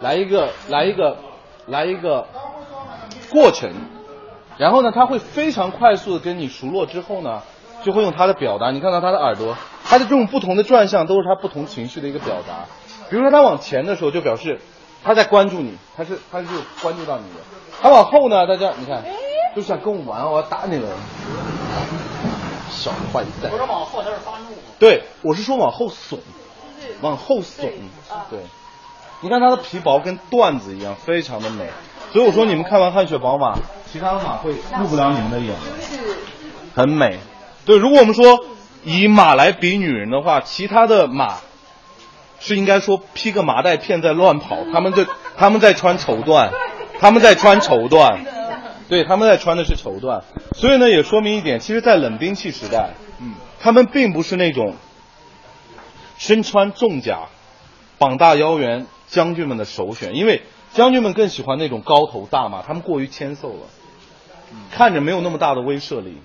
[0.00, 1.16] 来一个来一个
[1.66, 2.26] 来一个
[3.30, 3.70] 过程。
[4.58, 7.42] 然后呢，他会非常快速的跟你熟络之后呢，
[7.84, 8.70] 就会用他的表达。
[8.72, 12.66] 你看到他的耳朵，他的这种不同的转向都是他不同情绪的一个表达。
[13.08, 14.60] 比如说他往前的时候，就表示
[15.04, 16.46] 他在关注你，他是他是
[16.82, 17.40] 关注到你的。
[17.80, 19.04] 他往后呢，大家你看，
[19.54, 20.88] 就想跟我玩，我要打你了，
[22.68, 23.50] 小坏蛋。
[23.50, 24.56] 不是往后他是发怒。
[24.80, 26.18] 对，我是说往后耸，
[27.00, 27.70] 往后耸，
[28.28, 28.40] 对。
[29.20, 31.68] 你看它的皮薄跟缎子一样，非常的美。
[32.12, 33.58] 所以我说你们看完汗血宝马，
[33.90, 35.54] 其他的马会入不了你们的眼，
[36.74, 37.18] 很美。
[37.66, 38.46] 对，如果我们说
[38.84, 41.36] 以马来比女人的话，其他的马
[42.40, 46.50] 是应该说披个麻袋片在乱跑，他们在他们在穿绸缎，
[46.98, 48.20] 他们在穿绸缎，
[48.88, 50.22] 对，他们在穿的是绸缎，
[50.56, 54.74] 所以呢也说明一点，其实，在冷兵器时代，嗯，他们并不是那种
[56.16, 57.26] 身穿重甲、
[57.98, 63.60] 膀大腰圆将军们的首选，因为将军们更喜欢那种高头大马，他们过于纤瘦了，
[64.70, 66.18] 看着没有那么大的威慑力。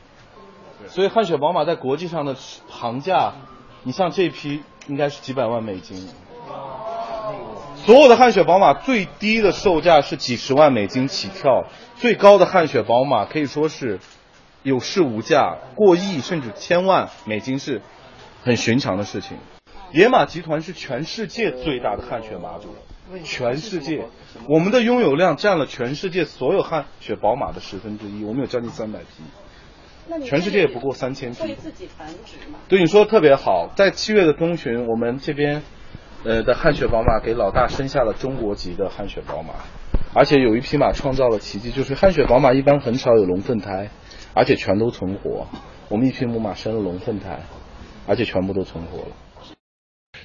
[0.90, 3.34] 所以汗血宝马在国际上的行价，
[3.84, 6.10] 你像这批应该是几百万美金。
[7.86, 11.64] 所有的汗血宝马最低的售价是几十万美金起跳，
[11.96, 14.00] 最高的汗血宝马可以说是
[14.62, 17.82] 有市无价，过亿甚至千万美金是
[18.44, 19.38] 很寻常的事情。
[19.92, 22.76] 野马集团是全世界最大的汗血马主，
[23.24, 24.06] 全世界，
[24.48, 31.44] 我们的拥有量占了全世界所有汗血宝马的十分之一，我们有将近三百匹，全世界也不过三千匹。
[31.44, 32.60] 会自己繁殖吗？
[32.68, 35.62] 对你说的特别好，在七月的中旬，我们这边
[36.24, 39.54] 呃的汗血宝马给老大生下了中国籍的汗血宝马，
[40.14, 43.90] 而且有一匹马创造了奇迹，就是汗血宝马一般很少有龙凤胎，
[44.34, 45.48] 而且全都存活。
[45.90, 47.42] 我们一匹母马生了龙凤胎，
[48.08, 49.16] 而且全部都存活了。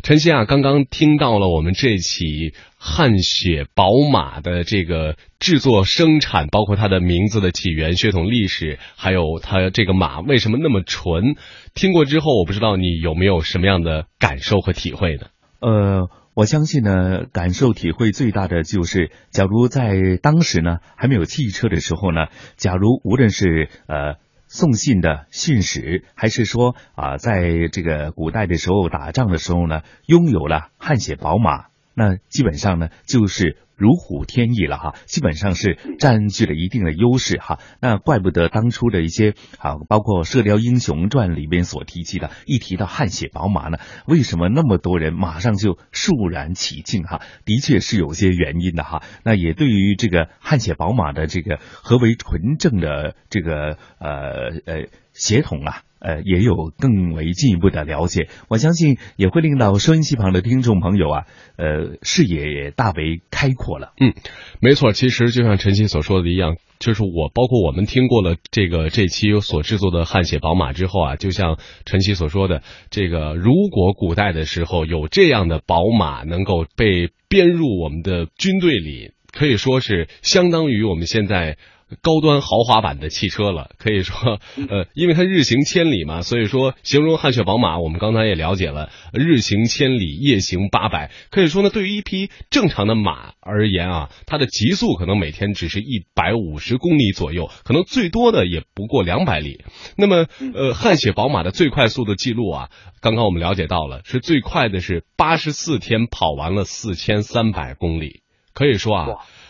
[0.03, 11.35] 陈曦啊，刚刚听到了我们这起汗血宝马的这个制作、生产，包括它的名字的起源、血统历史，还有它这个马为什么那么纯。
[11.75, 15.27] 听过之后，我不知道你有没有什么样的感受和体会呢？
[15.61, 24.15] 呃，我相信呢，感受体会最大的就是，假如在当时呢还没有汽车的时候呢，假如无论是呃
[24.49, 37.61] 送信的信使，还是说啊、在这个古代的时候打仗的时候呢，拥有了汗血宝马，那基本上呢就是如虎添翼了哈，基本上是占据了一定的优势哈。
[37.81, 47.21] 那怪不得当初的一些啊，包括《射雕英雄传》里边所提及的，一提到汗血宝马呢，为什么那么多人马上就肃然起敬哈？
[47.45, 49.03] 的确是有些原因的哈。
[49.25, 54.87] 那也对于这个汗血宝马的这个何为纯正的这个呃呃
[55.18, 55.83] 协同啊。
[56.00, 61.24] 呃，也有更为进一步的了解，我相信也会令到收音机旁的听众朋友啊，
[61.57, 63.94] 呃，视野也大为开阔了。
[63.98, 64.14] 嗯，
[64.61, 81.59] 没错，其实就像陈曦所说的一样，就是我包括我们听过了这个这期所制作的汗血宝马之后啊，就像陈曦所说的，这个如果古代的时候有这样的宝马能够被编入我们的军队里，可以说是相当于我们现在。
[82.03, 99.64] 高端豪华版的汽车了， 可以说，呃，因为它日行千里嘛，所以说形容汗血宝马，我们刚才也了解了，日行千里，夜行八百，可以说呢，对于一匹正常的马而言啊，它的极速可能每天只是一百五十公里左右，可能最多的也不过两百里。
[99.96, 102.68] 那么，呃，汗血宝马的最快速的记录啊，
[103.01, 108.20] 刚刚我们了解到了，是最快的是八十四天跑完了四千三百公里，
[108.53, 109.07] 可以说啊，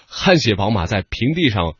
[0.06, 1.74] 汗血宝马在平地上。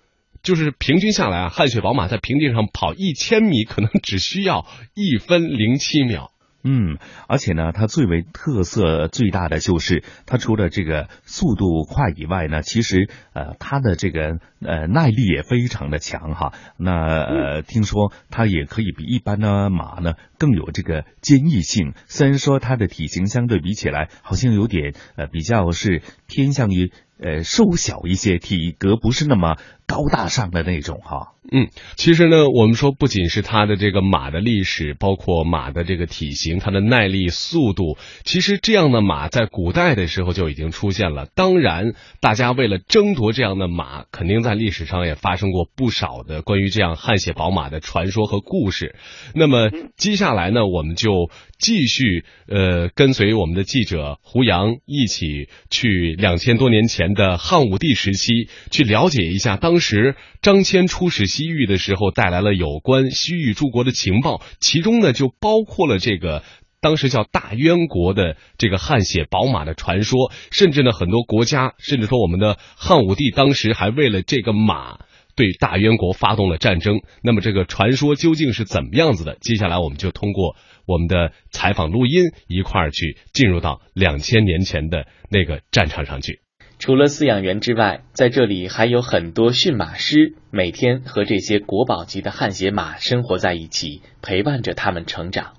[0.49, 6.33] 就是平均下来啊，汗血宝马在平地上跑一千米，可能只需要一分零七秒。
[6.65, 6.97] 嗯，
[7.29, 16.55] 而且呢，它最为特色最大的就是它除了这个速度快以外呢，其实呃它的这个呃耐力也非常的强哈。
[16.79, 21.93] 那呃听说它也可以比一般的马呢更有这个坚毅性。
[22.07, 26.91] 虽然说它的体型相对比起来好像有点呃比较是偏向于
[27.23, 31.33] 呃瘦小一些，体格不是那么高大上的那种哈。
[31.51, 41.27] 嗯，其实呢，我们说不仅是它的这个马的历史，包括马的这个体型、它的耐力、速度，其实这样的马在古代的时候就已经出现了。
[41.35, 48.95] 当然，大家为了争夺这样的马，肯定在历史上也发生过不少的关于这样汗血宝马的传说和故事。
[49.35, 66.43] 那么接下来呢，我们就继续呃跟随我们的记者胡杨一起去两千多年前的汉武帝时期，去了解一下当当时张骞出使西域的时候带来了有关西域诸国的情报，其中呢就包括了这个。
[66.81, 74.99] 当时叫大渊国的这个汗血宝马的传说，甚至呢很多国家，甚至说我们的汉武帝当时还为了这个马
[75.37, 77.01] 对大渊国发动了战争。
[77.23, 79.39] 那么这个传说究竟是怎么样子的？
[79.41, 86.41] 接下来我们就通过我们的采访录音一块儿去进入到两千年前的那个战场上去。
[86.79, 95.55] 除了饲养员之外，在这里还有很多驯马师，每天和这些国宝级的汗血马生活在一起，陪伴着它们成长。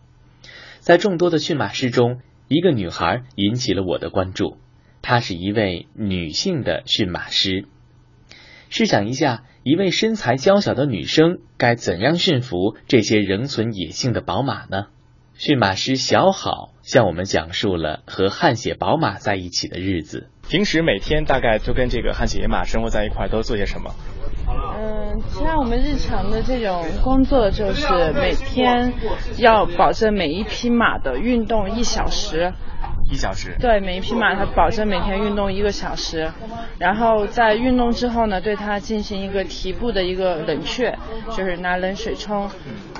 [0.80, 4.58] 在众多的驯马师中，一个女孩引起了我的关注，
[5.02, 7.66] 她是一位女性的驯马师。
[8.70, 14.88] 试想一下，一位身材娇小的女生该怎样驯服这些仍存野性的宝马呢？
[15.34, 20.30] 驯马师小好向我们讲述了和汗血宝马在一起的日子。
[20.50, 23.94] 平时每天大概都跟这个汗血野马生活在一块，都做些什么？
[24.48, 28.92] 嗯，像我们日常的这种工作，就是每天
[29.38, 32.52] 要保证每一匹马的运动一小时。
[33.12, 33.56] 一小时。
[33.60, 36.32] 对，每一匹马它保证每天运动一个小时，
[36.78, 40.96] 然后在运动之后呢，对它进行一个蹄部的一个冷却，
[41.36, 42.50] 就是拿冷水冲，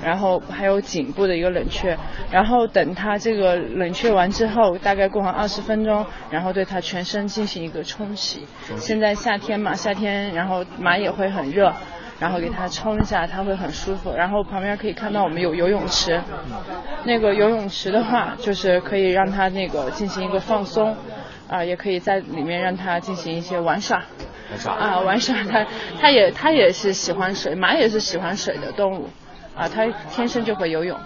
[0.04, 1.96] 然后还有颈部的一个冷却，
[2.30, 8.46] 然后等它这个冷却完之后，大概过完二十分钟，然后对它全身进行一个冲洗。
[8.76, 11.72] 现在夏天嘛，夏天然后马也会很热。
[12.20, 14.12] 然后给它冲一下，它会很舒服。
[14.14, 16.20] 然后旁边可以看到我们有游泳池，
[17.04, 20.94] 那个游泳池的话，就是可以让它那个进行一个放松，
[21.48, 24.04] 啊，也可以在里面让它进行一些玩耍。
[24.50, 25.66] 玩耍啊，玩耍，它
[25.98, 29.08] 它也它也是喜欢水，马也是喜欢水的动物，
[29.56, 30.98] 啊，它天生就会游泳。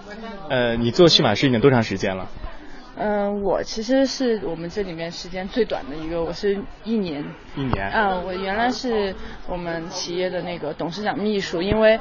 [0.49, 2.27] 呃，你做驯马师已经多长时间了？
[2.97, 7.21] 嗯，我其实是我们这里面时间最短的一个，我是一年。
[7.57, 7.91] 一年。
[7.91, 9.13] 嗯，我原来是
[9.49, 11.99] 我们企业的那个董事长秘书，因为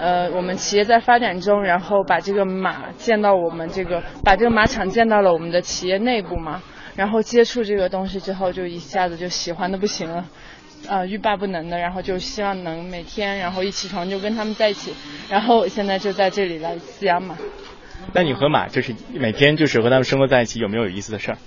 [0.00, 6.60] 呃我们企业在发展中，然后把这个马建到我们这个，把这个马场建到了我们的企业内部嘛，
[6.96, 10.26] 然后接触这个东西之后，就一下子就喜欢的不行了，
[10.88, 14.92] 呃欲罢不能的，然后就希望能每天然后一起床就跟他们在一起，
[15.30, 17.36] 然后我现在就在这里来饲养马。
[18.14, 21.38] 那你和马就是每天就是和他们生活在一起，有没有有意思的事儿？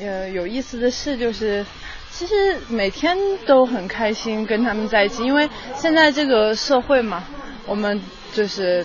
[0.00, 1.64] 呃，有意思的事就是，
[2.10, 2.34] 其实
[2.68, 7.24] 每天都很开心跟他们在一起，因为现在这个社会嘛，
[7.66, 7.98] 我们
[8.34, 8.84] 就是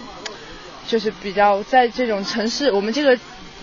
[0.88, 3.18] 就是比较在这种城市，我们这个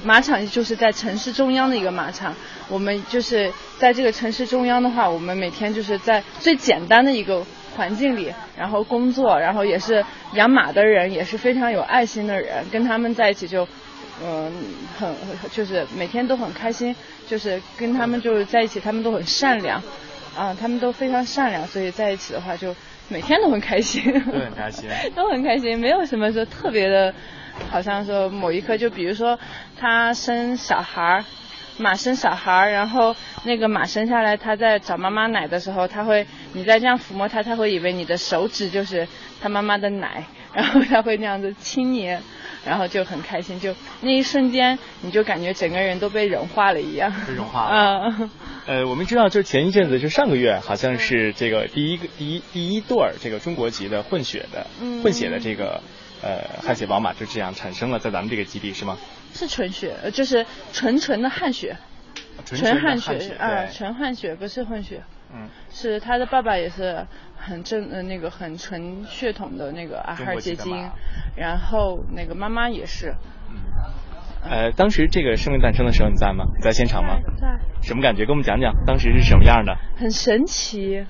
[0.05, 2.35] 马场就是在城市中央的一个马场，
[2.69, 7.43] 我们就是在这个城市中央的话，我们每天就是在最简单的一个。
[7.79, 13.67] 环境里，然后工作，然后也是养马的人，也是非常有爱心的人，跟他们在一起就，
[14.21, 14.53] 嗯，
[14.99, 15.15] 很
[15.53, 16.95] 就是每天都很开心，
[17.29, 19.81] 就是跟他们就是在一起，他们都很善良，
[20.37, 22.75] 啊，他们都非常善良，所以在一起的话就
[23.09, 27.15] 每天都很开心，都很 开心，都很开心，没有什么说特别的，
[27.71, 29.39] 好像说某一刻，就比如说
[29.79, 31.25] 他生小孩儿。
[31.79, 33.15] 马生小孩儿，然后
[33.45, 39.07] 那个马生下来，他在找妈妈奶的时候，他会，你再这样抚摸它，他会以为你的手指就是
[39.41, 42.07] 他妈妈的奶，然后他会那样子亲你，
[42.65, 47.13] 然后就很开心，就那一瞬间，你就感觉整个人都被融化了一样。
[47.27, 48.15] 被融化了。
[48.19, 48.31] 嗯。
[48.67, 54.67] 呃，我们知道，就前一阵子，就上个月，好像是这个第一个第一第一对儿这个中国籍的混血的
[55.03, 55.81] 混血的这个
[56.23, 58.97] 呃汗血宝马就这样产生了在咱们这个基地，是吗？
[59.33, 61.77] 是纯血，就是纯纯的汗血，
[62.45, 65.03] 纯汗血啊，纯汗血不是混血。
[65.31, 70.91] 嗯，是他的爸爸也是很正呃那个很纯血统的那个阿哈尔结晶，
[71.37, 73.15] 然后那个妈妈也是。
[74.43, 76.47] 呃，当时这个生命诞生的时候你在吗？
[76.63, 77.19] 在现场吗？
[77.39, 77.59] 在。
[77.83, 78.25] 什么感觉？
[78.25, 79.77] 跟我们讲讲当时是什么样的？
[79.99, 81.05] 很神奇，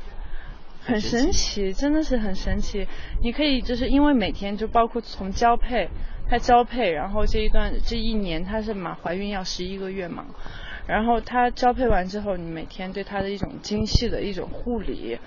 [0.89, 2.89] 很神奇，真的是很神奇。
[3.23, 5.89] 你可以就是因为每天就包括从交配。
[6.31, 10.27] 它交配，然后这一段这一年它是嘛怀孕要十一个月嘛，
[10.87, 15.19] 然后它交配完之后，你每天对它的一种精细的一种护理，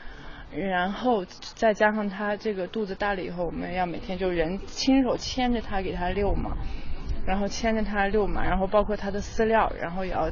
[0.55, 6.55] 然后再加上它这个肚子大了以后，我们要每天就人亲手牵着它给它遛嘛，
[7.25, 10.29] 然后牵着它遛嘛，然后包括它的饲料，然后也要。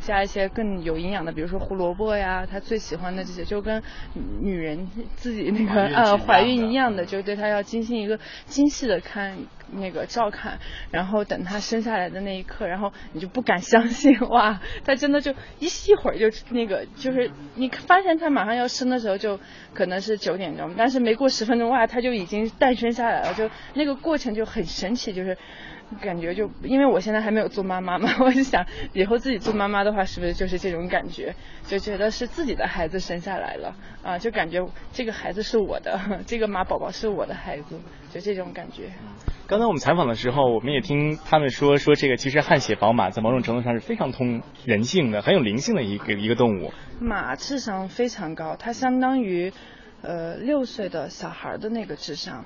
[0.00, 3.82] 加一些更有营养的，比如说胡萝卜呀，她最喜欢的这些，就跟
[4.40, 9.36] 女人自己那个呃怀孕一样的，就对她要进行一个精细的看
[9.72, 10.58] 那个照看，
[10.90, 19.38] 然后等她生下来的那一刻，然后你就不敢相信哇，她真的就一一会儿就那个就是你发现她马上要生的时候，就
[19.72, 25.36] 可能是九点钟，但是没过十分钟哇，她就已经诞生下来了，就那个过程就很神奇，就是。
[26.00, 31.34] 感觉就因为我现在还没有做妈妈嘛， 我就想以后自己做妈妈的话，是不是就是这种感觉？
[31.66, 37.78] 就觉得是自己的孩子生下来了啊，就感觉这个孩子是我的， 这个马宝宝是我的孩子，
[38.12, 38.90] 就这种感觉。
[39.46, 46.72] 刚才我们采访的时候，我们也听他们说说这个，其实汗血宝马在某种程度上是非常通人性的，很有灵性的一个一个动物。
[46.98, 49.52] 马智商非常高，它相当于
[50.02, 52.44] 呃六岁的小孩的那个智商。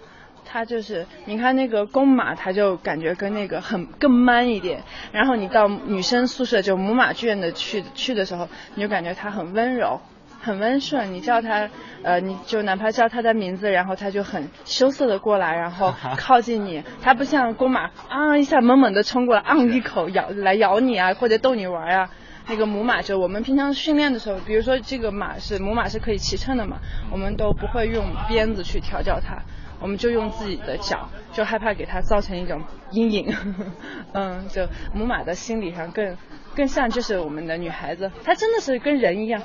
[0.50, 4.82] 它就是，你看那个公马，它就感觉跟那个很更 man 一点。
[5.12, 10.00] 然后你到女生宿舍，就母马圈的去去的时候，你就感觉它很温柔，
[10.40, 11.12] 很温顺。
[11.12, 11.68] 你叫它，
[12.02, 16.82] 呃，你就哪怕叫它的名字，然后它就很羞涩的过来，然后靠近你。
[17.02, 22.10] 它不像公马啊一下猛猛的冲过来，啊一口咬来咬你啊，或者逗你玩啊。
[22.50, 26.78] 那个母马就我们平常训练的时候，比如说这个马是母马是可以骑乘的嘛，
[27.12, 29.42] 我们都不会用鞭子去调教它，
[29.80, 33.34] 我们就用自己的脚，就害怕给它造成一种阴影。
[34.12, 36.16] 嗯，就母马的心理上更
[36.54, 39.42] 更像就是我们的女孩子，她真的是跟人一样，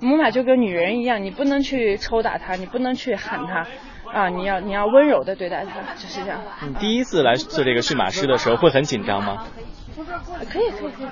[0.00, 3.66] 母马就跟女人一样，你不能去抽打它，你不能去喊它。
[4.10, 6.40] 啊，你要你要温柔的对待它，就是这样。
[6.66, 9.44] 你第一次来做这个驯马师的时候会很紧张吗？
[10.50, 11.08] 可以可以可以。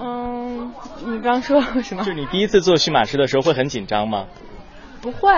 [0.00, 0.72] 嗯，
[1.04, 2.02] 你刚说什么？
[2.02, 4.26] 就你第一次做驯马师的时候会很紧张吗？
[5.02, 5.30] 不会。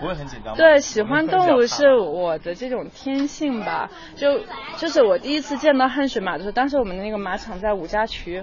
[0.00, 0.56] 不会很紧张。
[0.56, 3.90] 对，喜欢动物是我的这种天性吧。
[4.16, 4.40] 就
[4.78, 8.42] 就是我第一次见到汗水马的时候，当时我们的那个马场在五家渠，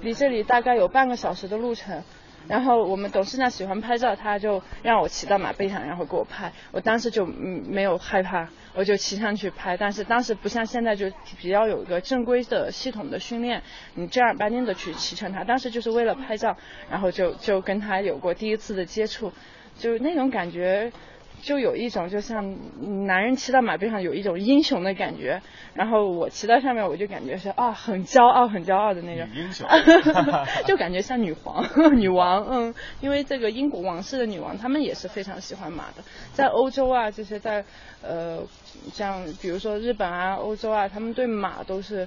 [0.00, 2.02] 离这里大概有半个小时的路程。
[2.48, 6.52] 然后我们董事长喜欢拍照，他就让我骑到马背上，然后给我拍。
[6.72, 9.76] 我当时就嗯没有害怕，我就骑上去拍。
[9.76, 11.08] 但是当时不像现在，就
[11.40, 13.62] 比较有一个正规的系统的训练，
[13.94, 15.44] 你正儿八经的去骑乘它。
[15.44, 16.56] 当时就是为了拍照，
[16.90, 19.32] 然后就就跟他有过第一次的接触，
[19.78, 20.92] 就是那种感觉。
[21.40, 22.56] 就有一种就像
[23.04, 25.42] 男人骑到马背上有一种英雄的感觉，
[25.74, 29.26] 然后我骑到上面我就感觉是啊很骄傲很骄傲的那种。
[29.34, 29.66] 英雄，
[30.66, 31.64] 就感觉像女皇
[31.98, 37.64] 女王嗯，因为这个英国王室的女王她们也是非常喜欢马的，在欧洲啊这些在
[38.04, 38.44] 呃
[38.92, 42.06] 像比如说日本啊欧洲啊他们对马都是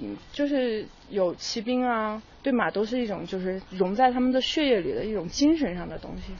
[0.00, 6.32] 嗯就是有骑兵啊对马都是一种就是融在他们的血液里的一种精神上的东西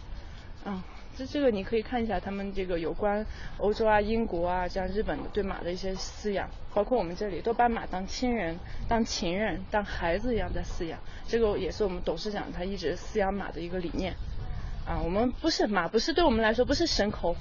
[0.64, 0.82] 嗯。
[1.16, 3.26] 这这个你可以看一下他们这个有关
[3.58, 8.56] 欧洲啊、英国啊，这样日本的对马的一些饲养，包括我们这里都把马当亲人、
[8.88, 10.98] 当情人、当孩子一样在饲养。
[11.26, 14.14] 这个也是我们董事长他一直饲养马的一个理念。
[14.86, 17.36] 啊，我们不是马，不是对我们来说不是牲口，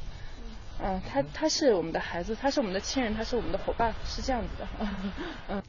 [0.83, 4.67] 嗯，他他是我们的孩子，他是我们的亲人，他是我们的伙伴，是这样子的。
[5.47, 5.63] 嗯。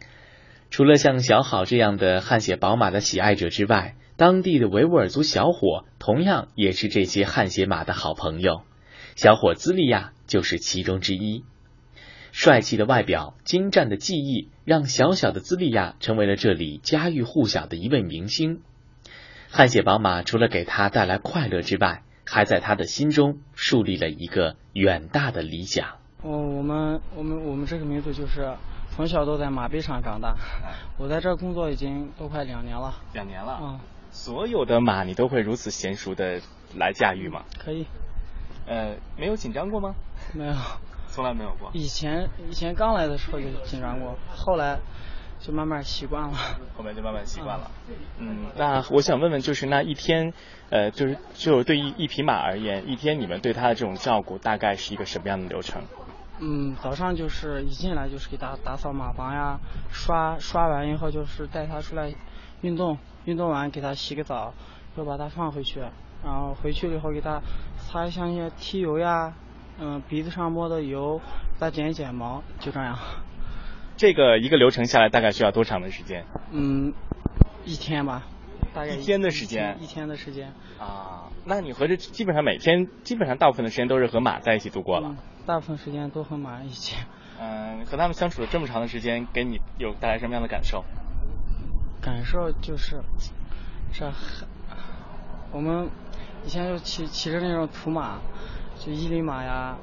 [0.71, 8.61] 除了像小好这样的汗血宝马的喜爱者之外，当地的维吾尔族小伙同样也是这些汗血马的好朋友。
[9.17, 11.43] 小伙兹利亚就是其中之一。
[12.31, 18.61] 帅气的外表、精湛的技艺，让小小的兹利亚成为了这里家喻户晓的一位明星。
[19.49, 25.97] 汗血宝马除了给他带来快乐之外，还在他的心中树立了一个远大的理想。
[26.23, 28.55] 哦，我们我们我们这个民族就是。
[28.93, 30.37] 从小都在马背上长大，
[30.99, 32.93] 我在这工作已经都快两年了。
[33.15, 33.59] 两年了。
[33.63, 33.81] 嗯。
[34.11, 36.41] 所有的马你都会如此娴熟的
[36.77, 37.45] 来驾驭吗？
[37.59, 37.87] 可以。
[38.67, 39.95] 呃，没有紧张过吗？
[40.35, 40.55] 没有。
[41.09, 41.71] 从来没有过。
[41.73, 44.79] 以前以前刚来的时候就紧张过，后来
[45.41, 46.37] 就慢慢习惯了。
[46.77, 47.71] 后面就慢慢习惯了。
[48.19, 48.47] 嗯。
[48.57, 50.33] 那我想问问，就是那一天，
[50.71, 55.83] 呃，就是就对一一匹马而言，一天你们对它的这种照顾大概是一个什么样的流程？
[56.39, 59.59] 嗯，早上就是一进来就是给它打扫马房呀，
[59.91, 62.15] 刷刷完以后就是带它出来
[62.61, 64.53] 运动，运动完给它洗个澡，
[64.97, 65.81] 又把它放回去，
[66.25, 67.41] 然后回去了以后给它
[67.79, 69.33] 擦一下一些剃油呀，
[69.79, 71.21] 嗯，鼻子上抹的油，
[71.59, 72.99] 再剪一剪毛，就这样。
[73.97, 76.25] 这个一个流程下来大概需要多长的时间？
[76.51, 76.93] 嗯，
[77.65, 78.23] 一天吧，
[78.73, 79.77] 大概一天的时间。
[79.81, 80.53] 一天的时间。
[80.79, 85.15] 啊，那你和这基本上每天基本上大部分的时间都是和马在一起度过了。
[85.45, 86.97] 大部分时间都和马一起。
[87.39, 90.85] 嗯，和他们相处了这么长的时间，给你有带来什么样的感受？
[92.01, 93.03] 感受就是，
[93.93, 94.11] 这
[95.53, 95.89] 我们
[96.45, 98.19] 以前就骑骑着那种土马，
[98.79, 99.77] 就伊犁马呀，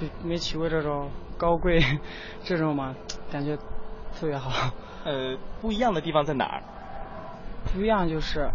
[0.00, 1.82] 没没骑过这种高贵
[2.44, 2.94] 这种马，
[3.30, 3.56] 感觉
[4.18, 4.72] 特别好。
[5.04, 6.62] 呃，不一样的地方在哪儿？
[7.72, 8.48] 不一样就是，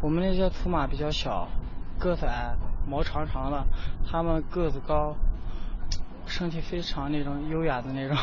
[0.00, 1.48] 我们那些土马比较小，
[1.98, 2.54] 个子矮。
[2.88, 3.66] 毛长长的，
[4.08, 5.16] 它们个子高，
[6.24, 8.16] 身体非常那种优雅的那种，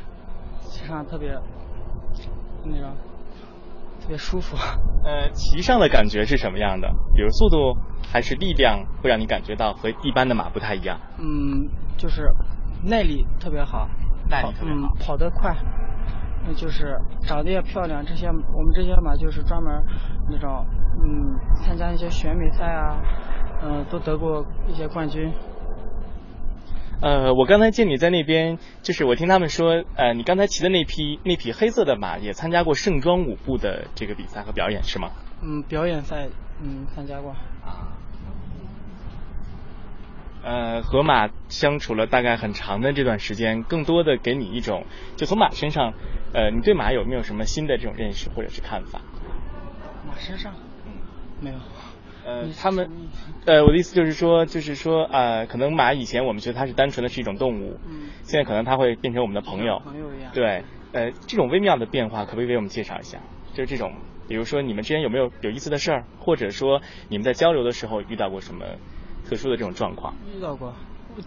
[0.60, 1.38] 骑上特别
[2.66, 2.90] 那种
[4.00, 4.56] 特别舒服。
[5.04, 6.88] 呃，骑上的感觉是什么样的？
[7.14, 7.76] 比如速度
[8.12, 10.98] 还是力量，会让你感觉到和一般的马不太一样？
[11.18, 12.30] 嗯，就是
[12.82, 13.88] 耐力特别好，
[14.28, 15.54] 耐力特别好，跑得快。
[16.46, 19.82] 那就是长得也漂亮，这些我们这些马就是专门
[20.30, 20.66] 那种
[21.02, 23.00] 嗯参加一些选美赛啊。
[23.66, 25.32] 嗯，都得过一些冠军。
[27.04, 35.10] 呃，我刚才见你在那边，就是我听他们说，呃，你刚才骑的那匹那匹黑色的马也参加过盛装舞步的这个比赛和表演，是吗？
[35.42, 36.28] 嗯，表演赛，
[36.62, 37.32] 嗯，参加过。
[37.62, 37.92] 啊。
[40.44, 44.86] 呃，和马相处了大概很长的这段时间，更多的给你一种，
[45.16, 45.92] 就从马身上，
[46.32, 49.02] 呃，你对马有没有什么新的这种认识或者是看法？
[50.08, 50.54] 马身上？
[50.86, 50.92] 嗯，
[51.42, 51.56] 没有。
[52.24, 52.88] 呃，他们，
[53.44, 63.20] 呃，我的意思就是说，就是说，呃，可能马以前我们觉得它是单纯的是一种动物，嗯，现在可能它会变成我们的朋友，朋友一样，对，呃，这种微妙的变化，可不可以为我们介绍一下？
[63.52, 63.92] 就是这种，
[64.26, 68.64] 比如说你们之间有没有有意思的事儿，或者说你们在交流的时候遇到过什么
[69.28, 70.14] 特殊的这种状况？
[70.36, 70.74] 遇到过，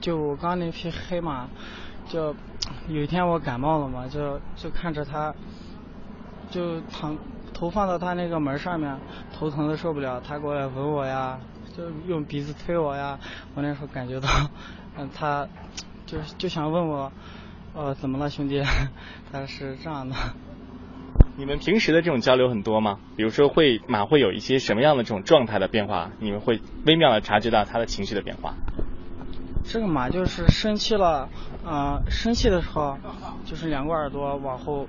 [0.01, 1.47] 就我刚那匹黑马，
[2.09, 2.35] 就
[2.89, 5.33] 有一天我感冒了嘛，就就看着它，
[6.49, 7.17] 就躺
[7.57, 8.95] 头放到他那个门上面，
[9.33, 11.39] 头疼的受不了，他过来吻我呀，
[11.75, 13.17] 就用鼻子推我呀，
[13.55, 14.29] 我那时候感觉到，
[14.95, 15.47] 嗯，它
[16.05, 17.11] 就就想问我。
[17.73, 18.63] 呃，怎么了，兄弟？
[19.31, 20.15] 他是这样的。
[21.35, 22.97] 你们平时的这种交流很多吗？
[23.15, 26.09] 比如说，会马会有一些什么样的这种状态的变化？
[26.19, 28.55] 你们会微妙的察觉到他的情绪的变化？
[29.63, 31.29] 这个马就是生气了，
[31.63, 32.97] 啊，生气的时候
[33.45, 34.87] 就是两个耳朵往后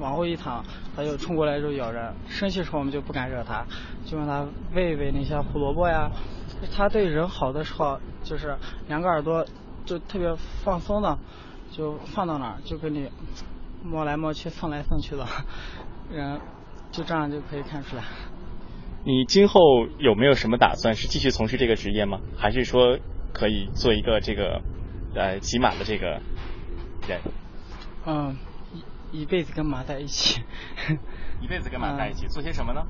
[0.00, 0.64] 往后一躺，
[0.96, 2.12] 它就冲过来就咬人。
[2.28, 3.64] 生气的时候我们就不敢惹它，
[4.04, 6.10] 就让它喂喂那些胡萝卜呀。
[6.74, 8.56] 它对人好的时候，就是
[8.88, 9.46] 两个耳朵
[9.84, 10.34] 就特别
[10.64, 11.18] 放松的。
[11.72, 13.08] 就放到哪儿就跟你
[13.84, 15.24] 摸来摸去蹭来蹭去的，
[16.10, 16.40] 人
[16.90, 18.02] 就这样就可以看出来。
[19.04, 19.60] 你今后
[20.00, 20.94] 有没有什么打算？
[20.94, 22.18] 是继续从事这个职业吗？
[22.36, 22.98] 还是说
[23.32, 24.60] 可以做一个这个
[25.14, 26.20] 呃骑马的这个
[27.06, 27.20] 人？
[28.04, 28.36] 嗯，
[29.12, 30.42] 一一辈子跟马在一起。
[31.40, 32.86] 一辈子跟马在一起，做些什么呢？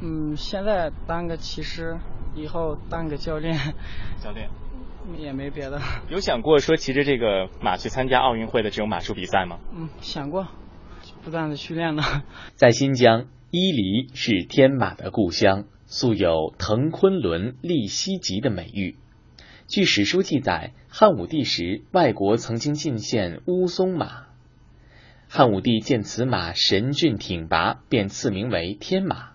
[0.00, 1.98] 嗯，现在当个骑师，
[2.34, 3.56] 以后当个教练。
[4.22, 4.48] 教练。
[5.18, 5.80] 也没别的。
[6.08, 9.58] 有想过说骑着这个马去参加奥运会的这种马术比赛吗？
[9.74, 10.46] 嗯，想过，
[11.24, 12.04] 不断的训练呢。
[12.54, 18.96] 在新疆，伊犁是天马的故乡，素有“腾昆仑，立西极”的美誉。
[19.66, 24.26] 据史书记载，汉武帝时，外国曾经进献乌松马，
[25.34, 29.30] 汉武帝见此马神俊挺拔，便赐名为天马。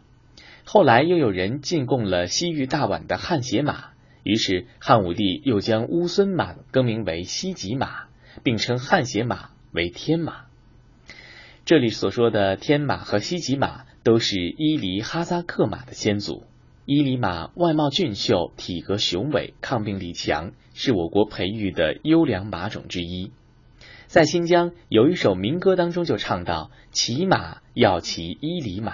[0.63, 3.85] 后来又有人进贡了西域大宛的汗血马。
[4.21, 8.09] 于是汉武帝又将乌孙马更名为西极马，
[8.43, 10.45] 并称汗血马为天马。
[11.65, 16.43] 这里所说的天马和西极马都是伊犁哈萨克马的先祖。
[16.85, 23.31] 伊犁马外貌俊秀，体格雄伟，抗病力强，是我国培育的优良马种之一。
[24.07, 28.93] 在新疆有一首民歌当中就唱到：“骑马要骑伊犁马。”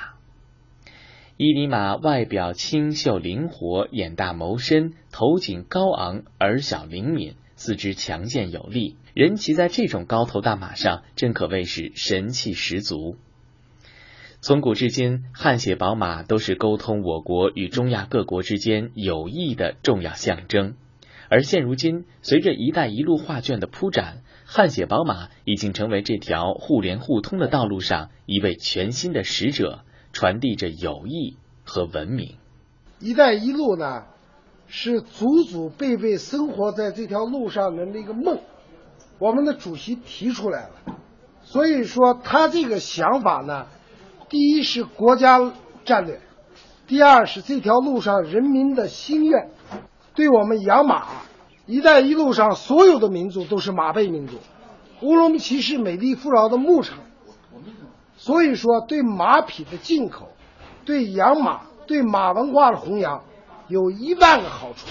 [1.37, 8.97] 伊犁马外表清秀灵活，眼大眸深，头颈高昂，耳小灵敏，四肢强健有力。
[9.13, 13.15] 人骑在这种高头大马上，真可谓是神气十足。
[14.41, 20.75] 从古至今，汗血宝马都是沟通我国与中亚各国之间友谊的重要象征。
[21.29, 29.81] 而现如今，随着“一带一路”画卷的铺展，汗血宝马已经成为这条互联互通的道路上一位全新的使者。
[30.15, 32.35] 传递着友谊和文明。
[33.01, 34.03] “一带一路”呢，
[34.67, 38.37] 是祖祖辈辈生活在这条路上的那个梦，
[39.17, 40.99] 我们的主席提出来了。
[41.41, 43.65] 所以说，他这个想法呢，
[44.29, 45.51] 第一是国家
[45.83, 46.21] 战略，
[46.85, 49.49] 第二是这条路上人民的心愿。
[50.13, 51.07] 对我们养马
[51.65, 54.37] ，“一带一路”上所有的民族都是马背民族，
[55.01, 56.99] 乌鲁木齐是美丽富饶的牧场。
[58.15, 60.29] 所以说，对马匹的进口，
[60.85, 63.23] 对养马、对马文化的弘扬，
[63.67, 64.87] 有一万个好处。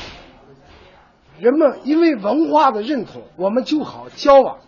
[1.38, 4.58] 人们因为文化的认同，我们就好交往。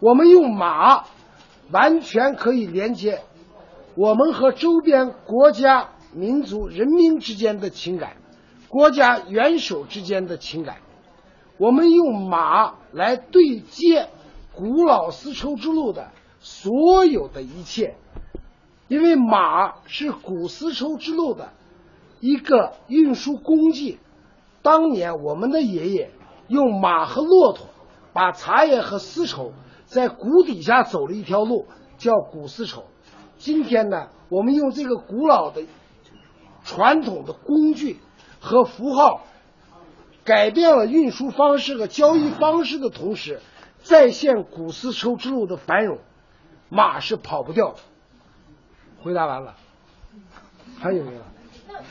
[0.00, 1.04] 我们用马，
[1.72, 3.20] 完全可以连接
[3.96, 8.16] 我们和周边国家、民族、人民之间的情感，
[8.68, 10.76] 国家元首之间的情感。
[11.60, 14.08] 我们用马来对接
[14.54, 16.10] 古老丝绸之路的。
[16.42, 17.96] 所有的一切，
[18.88, 21.50] 因为马是古丝绸之路的
[22.18, 23.98] 一个运输工具。
[24.62, 26.12] 当年我们的爷爷
[26.48, 27.66] 用马和骆驼
[28.14, 29.52] 把茶叶和丝绸
[29.84, 31.66] 在谷底下走了一条路，
[31.98, 32.84] 叫古丝绸。
[33.36, 35.64] 今天呢，我们用这个古老的
[36.64, 37.98] 传统的工具
[38.40, 39.24] 和符号，
[40.24, 43.40] 改变了运输方式和交易方式的同时，
[43.82, 45.98] 再现古丝绸之路的繁荣。
[46.68, 47.78] 马是跑不掉的。
[49.02, 49.56] 回答完了，
[50.78, 51.20] 还有没有？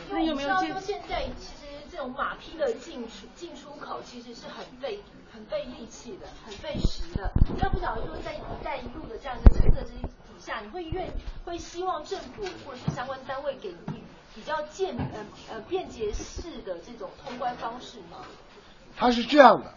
[0.09, 0.49] 那有没有？
[0.49, 4.99] 说现在其实这种马匹的进出进出口其实是很费
[5.33, 7.29] 很费力气的，很费时的。
[7.57, 10.07] 那不晓得说在“一带一路”的这样一个政策之底
[10.39, 11.09] 下，你会愿
[11.43, 13.75] 会希望政府或者是相关单位给予
[14.39, 18.19] 比较便呃呃便捷式的这种通关方式吗？
[18.95, 19.73] 他是这样的，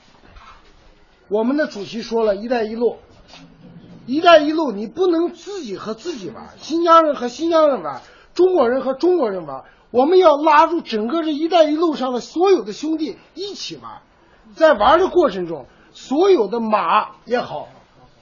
[1.28, 2.98] 我们的主席说了一带一路。
[4.06, 8.02] 一带一路，你不能自己和自己玩，新疆人和新疆人玩，
[8.34, 14.02] 中国人和中国人玩，我们要拉住整个这一带一路上的所有的兄弟一起玩，
[14.54, 17.68] 在玩的过程中，所有的马也好，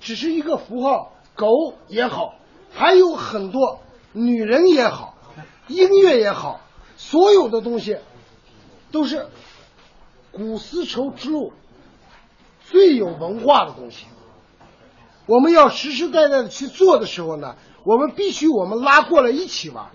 [0.01, 2.35] 只是一个符号；狗也好，
[2.73, 3.81] 还有很多
[4.13, 5.10] 女人也好，
[5.71, 6.61] 音乐也好，
[6.97, 7.99] 所有的东西
[8.91, 9.29] 都是
[10.33, 11.53] 古丝绸之路
[12.65, 14.07] 最有文化的东西。
[15.27, 17.55] 我们要实实在在的去做的时候呢，
[17.85, 19.91] 我们必须我们拉过来一起玩，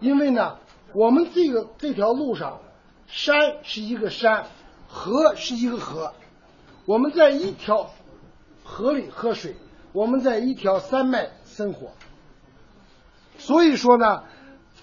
[0.00, 0.58] 因为呢，
[0.92, 2.60] 我们这个这条路上，
[3.06, 4.46] 山是一个山，
[4.88, 6.14] 河是一个河，
[6.84, 7.90] 我们在一条
[8.64, 9.54] 河里喝水，
[9.92, 11.92] 我们在一条山脉生活。
[13.38, 14.24] 所以说呢，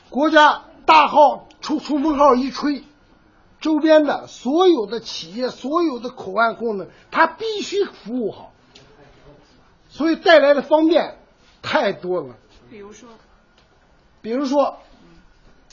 [0.10, 2.84] 国家大号出冲锋号一吹，
[3.62, 8.52] 周边的所有的企业、所有的口岸功能，它必须服务好。
[9.90, 11.18] 所以带来的方便
[11.62, 12.36] 太多了。
[12.70, 13.10] 比如说，
[14.22, 14.78] 比如说，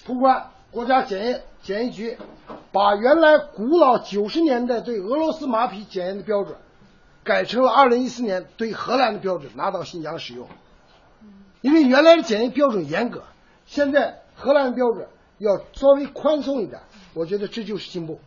[0.04, 2.18] 通关国家检验检疫局
[2.72, 6.56] 把原来古老九十年代对俄罗斯马匹检验的标准，
[7.24, 10.48] 改成了二零一四年对荷兰的标准，拿到新疆使用。
[11.60, 13.24] 因为原来的检验标准严格，
[13.66, 15.08] 现在荷兰标准
[15.38, 16.82] 要稍微宽松一点，
[17.14, 18.20] 我觉得这就是进步。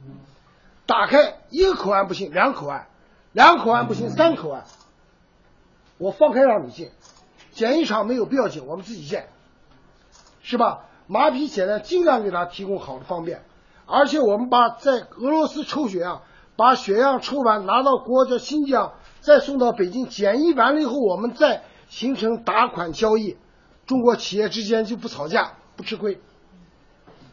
[0.85, 2.87] 打开一个口岸不行，两个口岸，
[3.31, 4.65] 两个口岸不行，三口岸。
[5.97, 6.91] 我放开让你进，
[7.51, 9.27] 检疫场没有必要进，我们自己建，
[10.41, 10.85] 是吧？
[11.07, 13.43] 马匹检验尽量给他提供好的方便，
[13.85, 16.21] 而且我们把在俄罗斯抽血样，
[16.55, 23.37] 把血样抽完拿到国家新疆，再送到北京检疫完了以后，我们再形成打款交易，
[23.87, 26.19] 中国企业之间就不吵架不吃亏，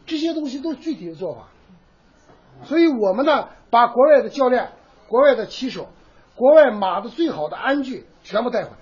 [0.05, 1.49] 这些东西都具体的做法。
[2.63, 4.71] 所以我们呢，把国外的教练、
[5.09, 5.89] 国外的骑手、
[6.33, 8.05] 国外马的最好的鞍具。
[8.23, 8.77] 全部带回来，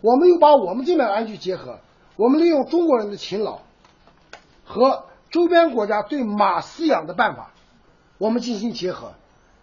[0.00, 1.80] 我们又把我们这边的鞍具结合，
[2.16, 3.60] 我们利用中国人的勤劳
[4.64, 7.52] 和周边国家对马饲养的办法，
[8.16, 9.12] 我们进行结合。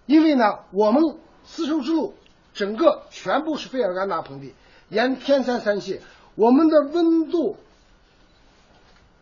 [0.06, 1.04] 因为呢，我们
[1.44, 2.14] 丝绸之路
[2.54, 4.54] 整个全部是费尔干纳盆地，
[4.90, 6.02] 沿天山山系，
[6.36, 7.58] 我们的温度、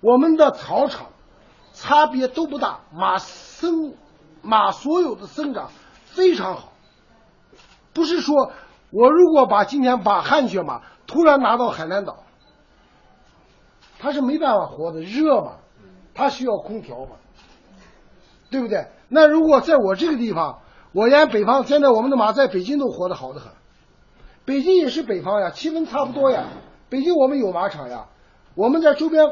[0.08, 1.08] 我们的草场
[1.74, 3.94] 差别都不大，马生
[4.42, 5.70] 马所有的生长
[6.06, 6.72] 非常好，
[7.94, 8.54] 不是说。
[8.90, 12.24] 我如果把今天把汗血马突然拿到海南岛，
[14.00, 15.58] 它是没办法活的，热嘛，
[16.14, 17.18] 它需要空调嘛，
[18.50, 18.88] 对不对？
[19.10, 20.62] 那如果在我这个地方，
[20.94, 23.52] 我沿北方，现在我们的马在北京都活得好的很，
[24.46, 26.46] 北京也是北方呀，气温差不多呀。
[26.88, 28.06] 北京我们有马场呀，
[28.56, 29.26] 我们在周边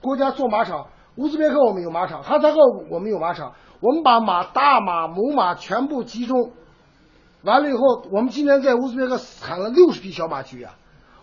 [0.00, 0.86] 国家做马场，
[1.16, 2.56] 乌兹别克我们有马场，哈萨克
[2.90, 6.52] 我们有马场，我们把马大马母马全部集中。
[7.42, 10.74] 完了以后，我们今年在乌兹别克产了六十匹小马驹啊！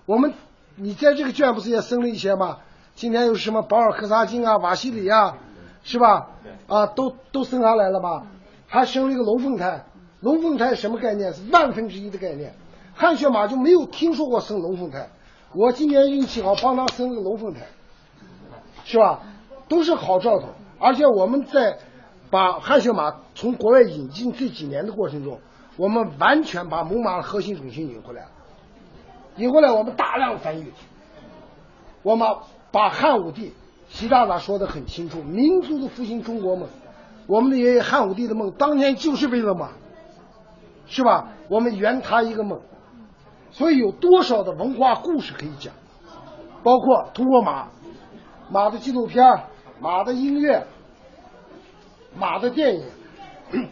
[0.05, 0.33] 我们，
[0.75, 2.57] 你在这个圈不是也生了一些吗？
[2.95, 5.37] 今年有什么保尔克萨金啊、瓦西里啊，
[5.83, 6.29] 是吧？
[6.67, 8.25] 啊，都都生下来了吧？
[8.67, 9.85] 还生了一个龙凤胎。
[10.19, 11.31] 龙凤胎什么概念？
[11.33, 12.55] 是万分之一的概念。
[12.95, 15.09] 汗血马就没有听说过生龙凤胎。
[15.53, 17.61] 我今年运气好，帮他生了个龙凤胎，
[18.87, 19.19] 是吧？
[19.67, 20.47] 都是好兆头。
[20.79, 21.77] 而且我们在
[22.29, 25.39] 把汗血马从国外引进这几年的过程中。
[25.77, 28.29] 我们完全把母马的核心属性引回来了，
[29.35, 30.73] 引回来我们大量繁育，
[32.01, 32.27] 我们
[32.71, 33.53] 把汉武帝
[33.87, 36.67] 习大大说的很清楚，民族的复兴中国梦，
[37.27, 39.69] 我们的爷爷汉武帝的梦当年就是为了马，
[40.87, 41.27] 是吧？
[41.47, 42.59] 我们圆他一个梦，
[43.51, 45.75] 所以有多少的文化故事可以讲，
[46.63, 47.67] 包括通过马，
[48.49, 49.43] 马的纪录片、
[49.79, 50.65] 马的音乐、
[52.15, 52.83] 马的电影。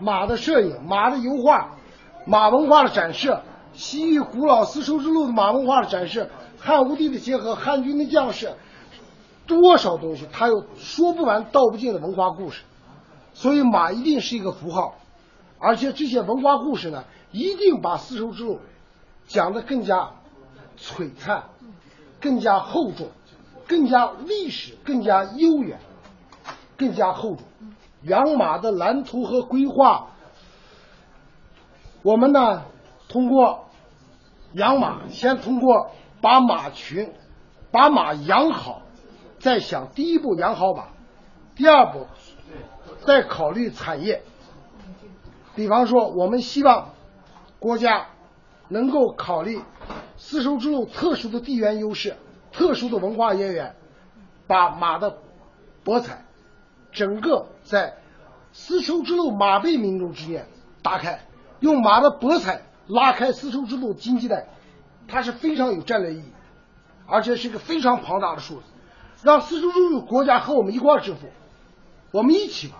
[0.00, 1.76] 马的摄影、马的油画、
[2.26, 3.38] 马文化的展示、
[3.72, 6.28] 西域古老丝绸之路的马文化的展示、
[6.58, 8.52] 汉武帝的结合、汉军的将士，
[9.46, 12.64] 多少东西，它有说不完、道不尽的文化故事。
[13.32, 14.96] 所以马一定是一个符号，
[15.60, 18.58] 而且这些文化故事呢，一定把丝绸之路
[19.28, 20.10] 讲得更加
[20.76, 21.44] 璀璨、
[22.20, 23.08] 更加厚重、
[23.66, 25.78] 更加历史、更加悠远、
[26.76, 27.44] 更加厚重。
[28.02, 30.08] 养马的蓝图和规划，
[32.02, 32.64] 我们呢
[33.08, 33.66] 通过
[34.54, 37.12] 养马，先通过把马群、
[37.70, 38.82] 把马养好，
[39.38, 40.88] 再想第一步养好马，
[41.54, 42.06] 第二步
[43.06, 44.22] 再考虑产业。
[45.54, 46.90] 比方说，我们希望
[47.60, 48.08] 国家
[48.68, 49.60] 能够考虑
[50.16, 52.16] 丝绸之路特殊的地缘优势、
[52.52, 53.74] 特殊的文化渊源，
[54.46, 55.18] 把马的
[55.82, 56.24] 博彩。
[56.92, 57.94] 整个在
[58.52, 60.46] 丝绸之路马背民众之间
[60.82, 61.26] 打开，
[61.60, 64.46] 用马的博彩拉开丝绸之路经济带，
[65.08, 66.32] 它是非常有战略意义，
[67.06, 68.64] 而且是一个非常庞大的数字，
[69.22, 71.28] 让丝绸之路国家和我们一块致富，
[72.10, 72.76] 我们一起玩，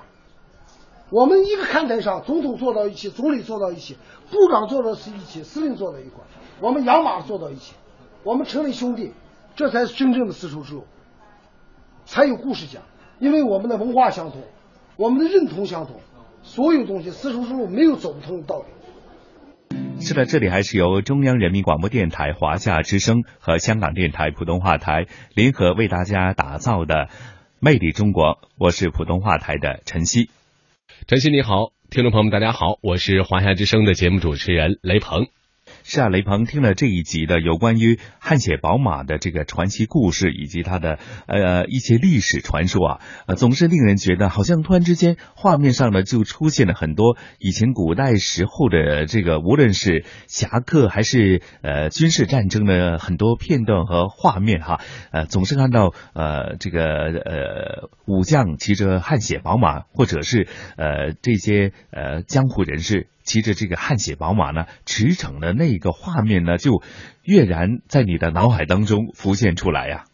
[1.08, 3.96] 我们一个看台上，总统坐到一起，总理坐到一起，
[4.30, 6.22] 部长坐到一起，司令坐到一块，
[6.60, 7.74] 我们养马坐到一起，
[8.24, 9.14] 我们成为兄弟，
[9.54, 10.86] 这才是真正的丝绸之路，
[12.04, 12.82] 才有故事讲。
[13.18, 14.42] 因为我们的文化相同，
[14.96, 16.00] 我们的认同相同，
[16.42, 18.64] 所有东西丝绸之路没有走不通的道理。
[20.00, 26.94] 是的，这里还是由中央人民广播电台华夏之声和香港电台普通话台联合为大家打造的
[27.60, 28.24] 《魅力中国》，
[28.58, 30.28] 我是普通话台的陈曦。
[31.06, 35.28] 陈曦你好，听众朋友们大家好，我是华夏之声的节目主持人雷鹏。
[35.84, 54.80] 是啊，雷鹏听了这一集的有关于汗血宝马的这个传奇故事，以及它的呃一些历史传说啊，呃，总是令人觉得好像突然之间画面上呢就出现了很多以前古代时候的这个，无论是侠客还是呃军事战争的很多片段和画面哈，
[55.10, 63.08] 呃，总是看到呃这个呃武将骑着汗血宝马，或者是呃这些呃江湖人士。
[63.22, 66.82] 骑着这个汗血宝马呢，驰骋的那个画面呢，就
[67.22, 70.04] 跃然在你的脑海当中浮现出来呀。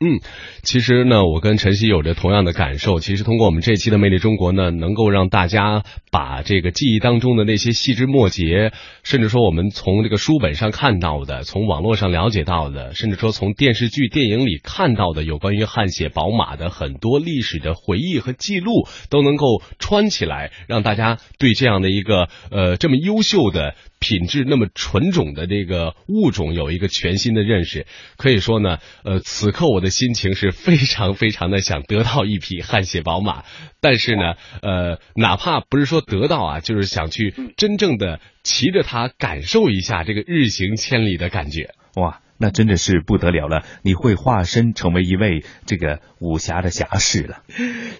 [0.00, 0.20] 嗯，
[0.62, 3.00] 其实呢，我跟晨曦有着同样的感受。
[3.00, 5.82] 其实通过我们这期的《魅力中国》呢，能够让大家
[6.12, 8.70] 把这个记忆当中的那些细枝末节，
[9.02, 23.74] 甚至说我们从这个书本上看到的，从网络上了解到的，甚至说从电视剧、电影里看到的有关于汗血宝马的很多历史的回忆和记录，都能够穿起来，让大家对这样的一个呃这么优秀的。
[23.98, 27.86] 品质那么纯种的这个物种有一个全新的认识，
[28.16, 33.44] 可以说呢，呃，此刻我的心情是非常非常的想得到一匹汗血宝马，
[33.80, 42.20] 但是呢，呃，哪怕不是说得到啊，就是想去真正的骑着它感受一下这个日行千里的感觉，哇。
[42.38, 47.42] 那真的是不得了了，你会化身成为一位这个武侠的侠士了。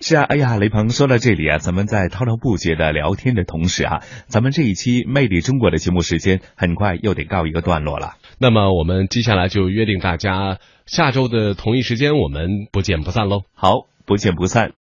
[0.00, 8.14] 是啊，哎呀，雷鹏说到这里啊，咱们在滔滔不绝的聊天的同时啊，咱们这一期《魅力中国》的节目时间很快又得告一个段落了。
[8.38, 13.42] 那么我们接下来就约定大家下周的同一时间，我们不见不散喽。
[13.54, 14.77] 好，不见不散。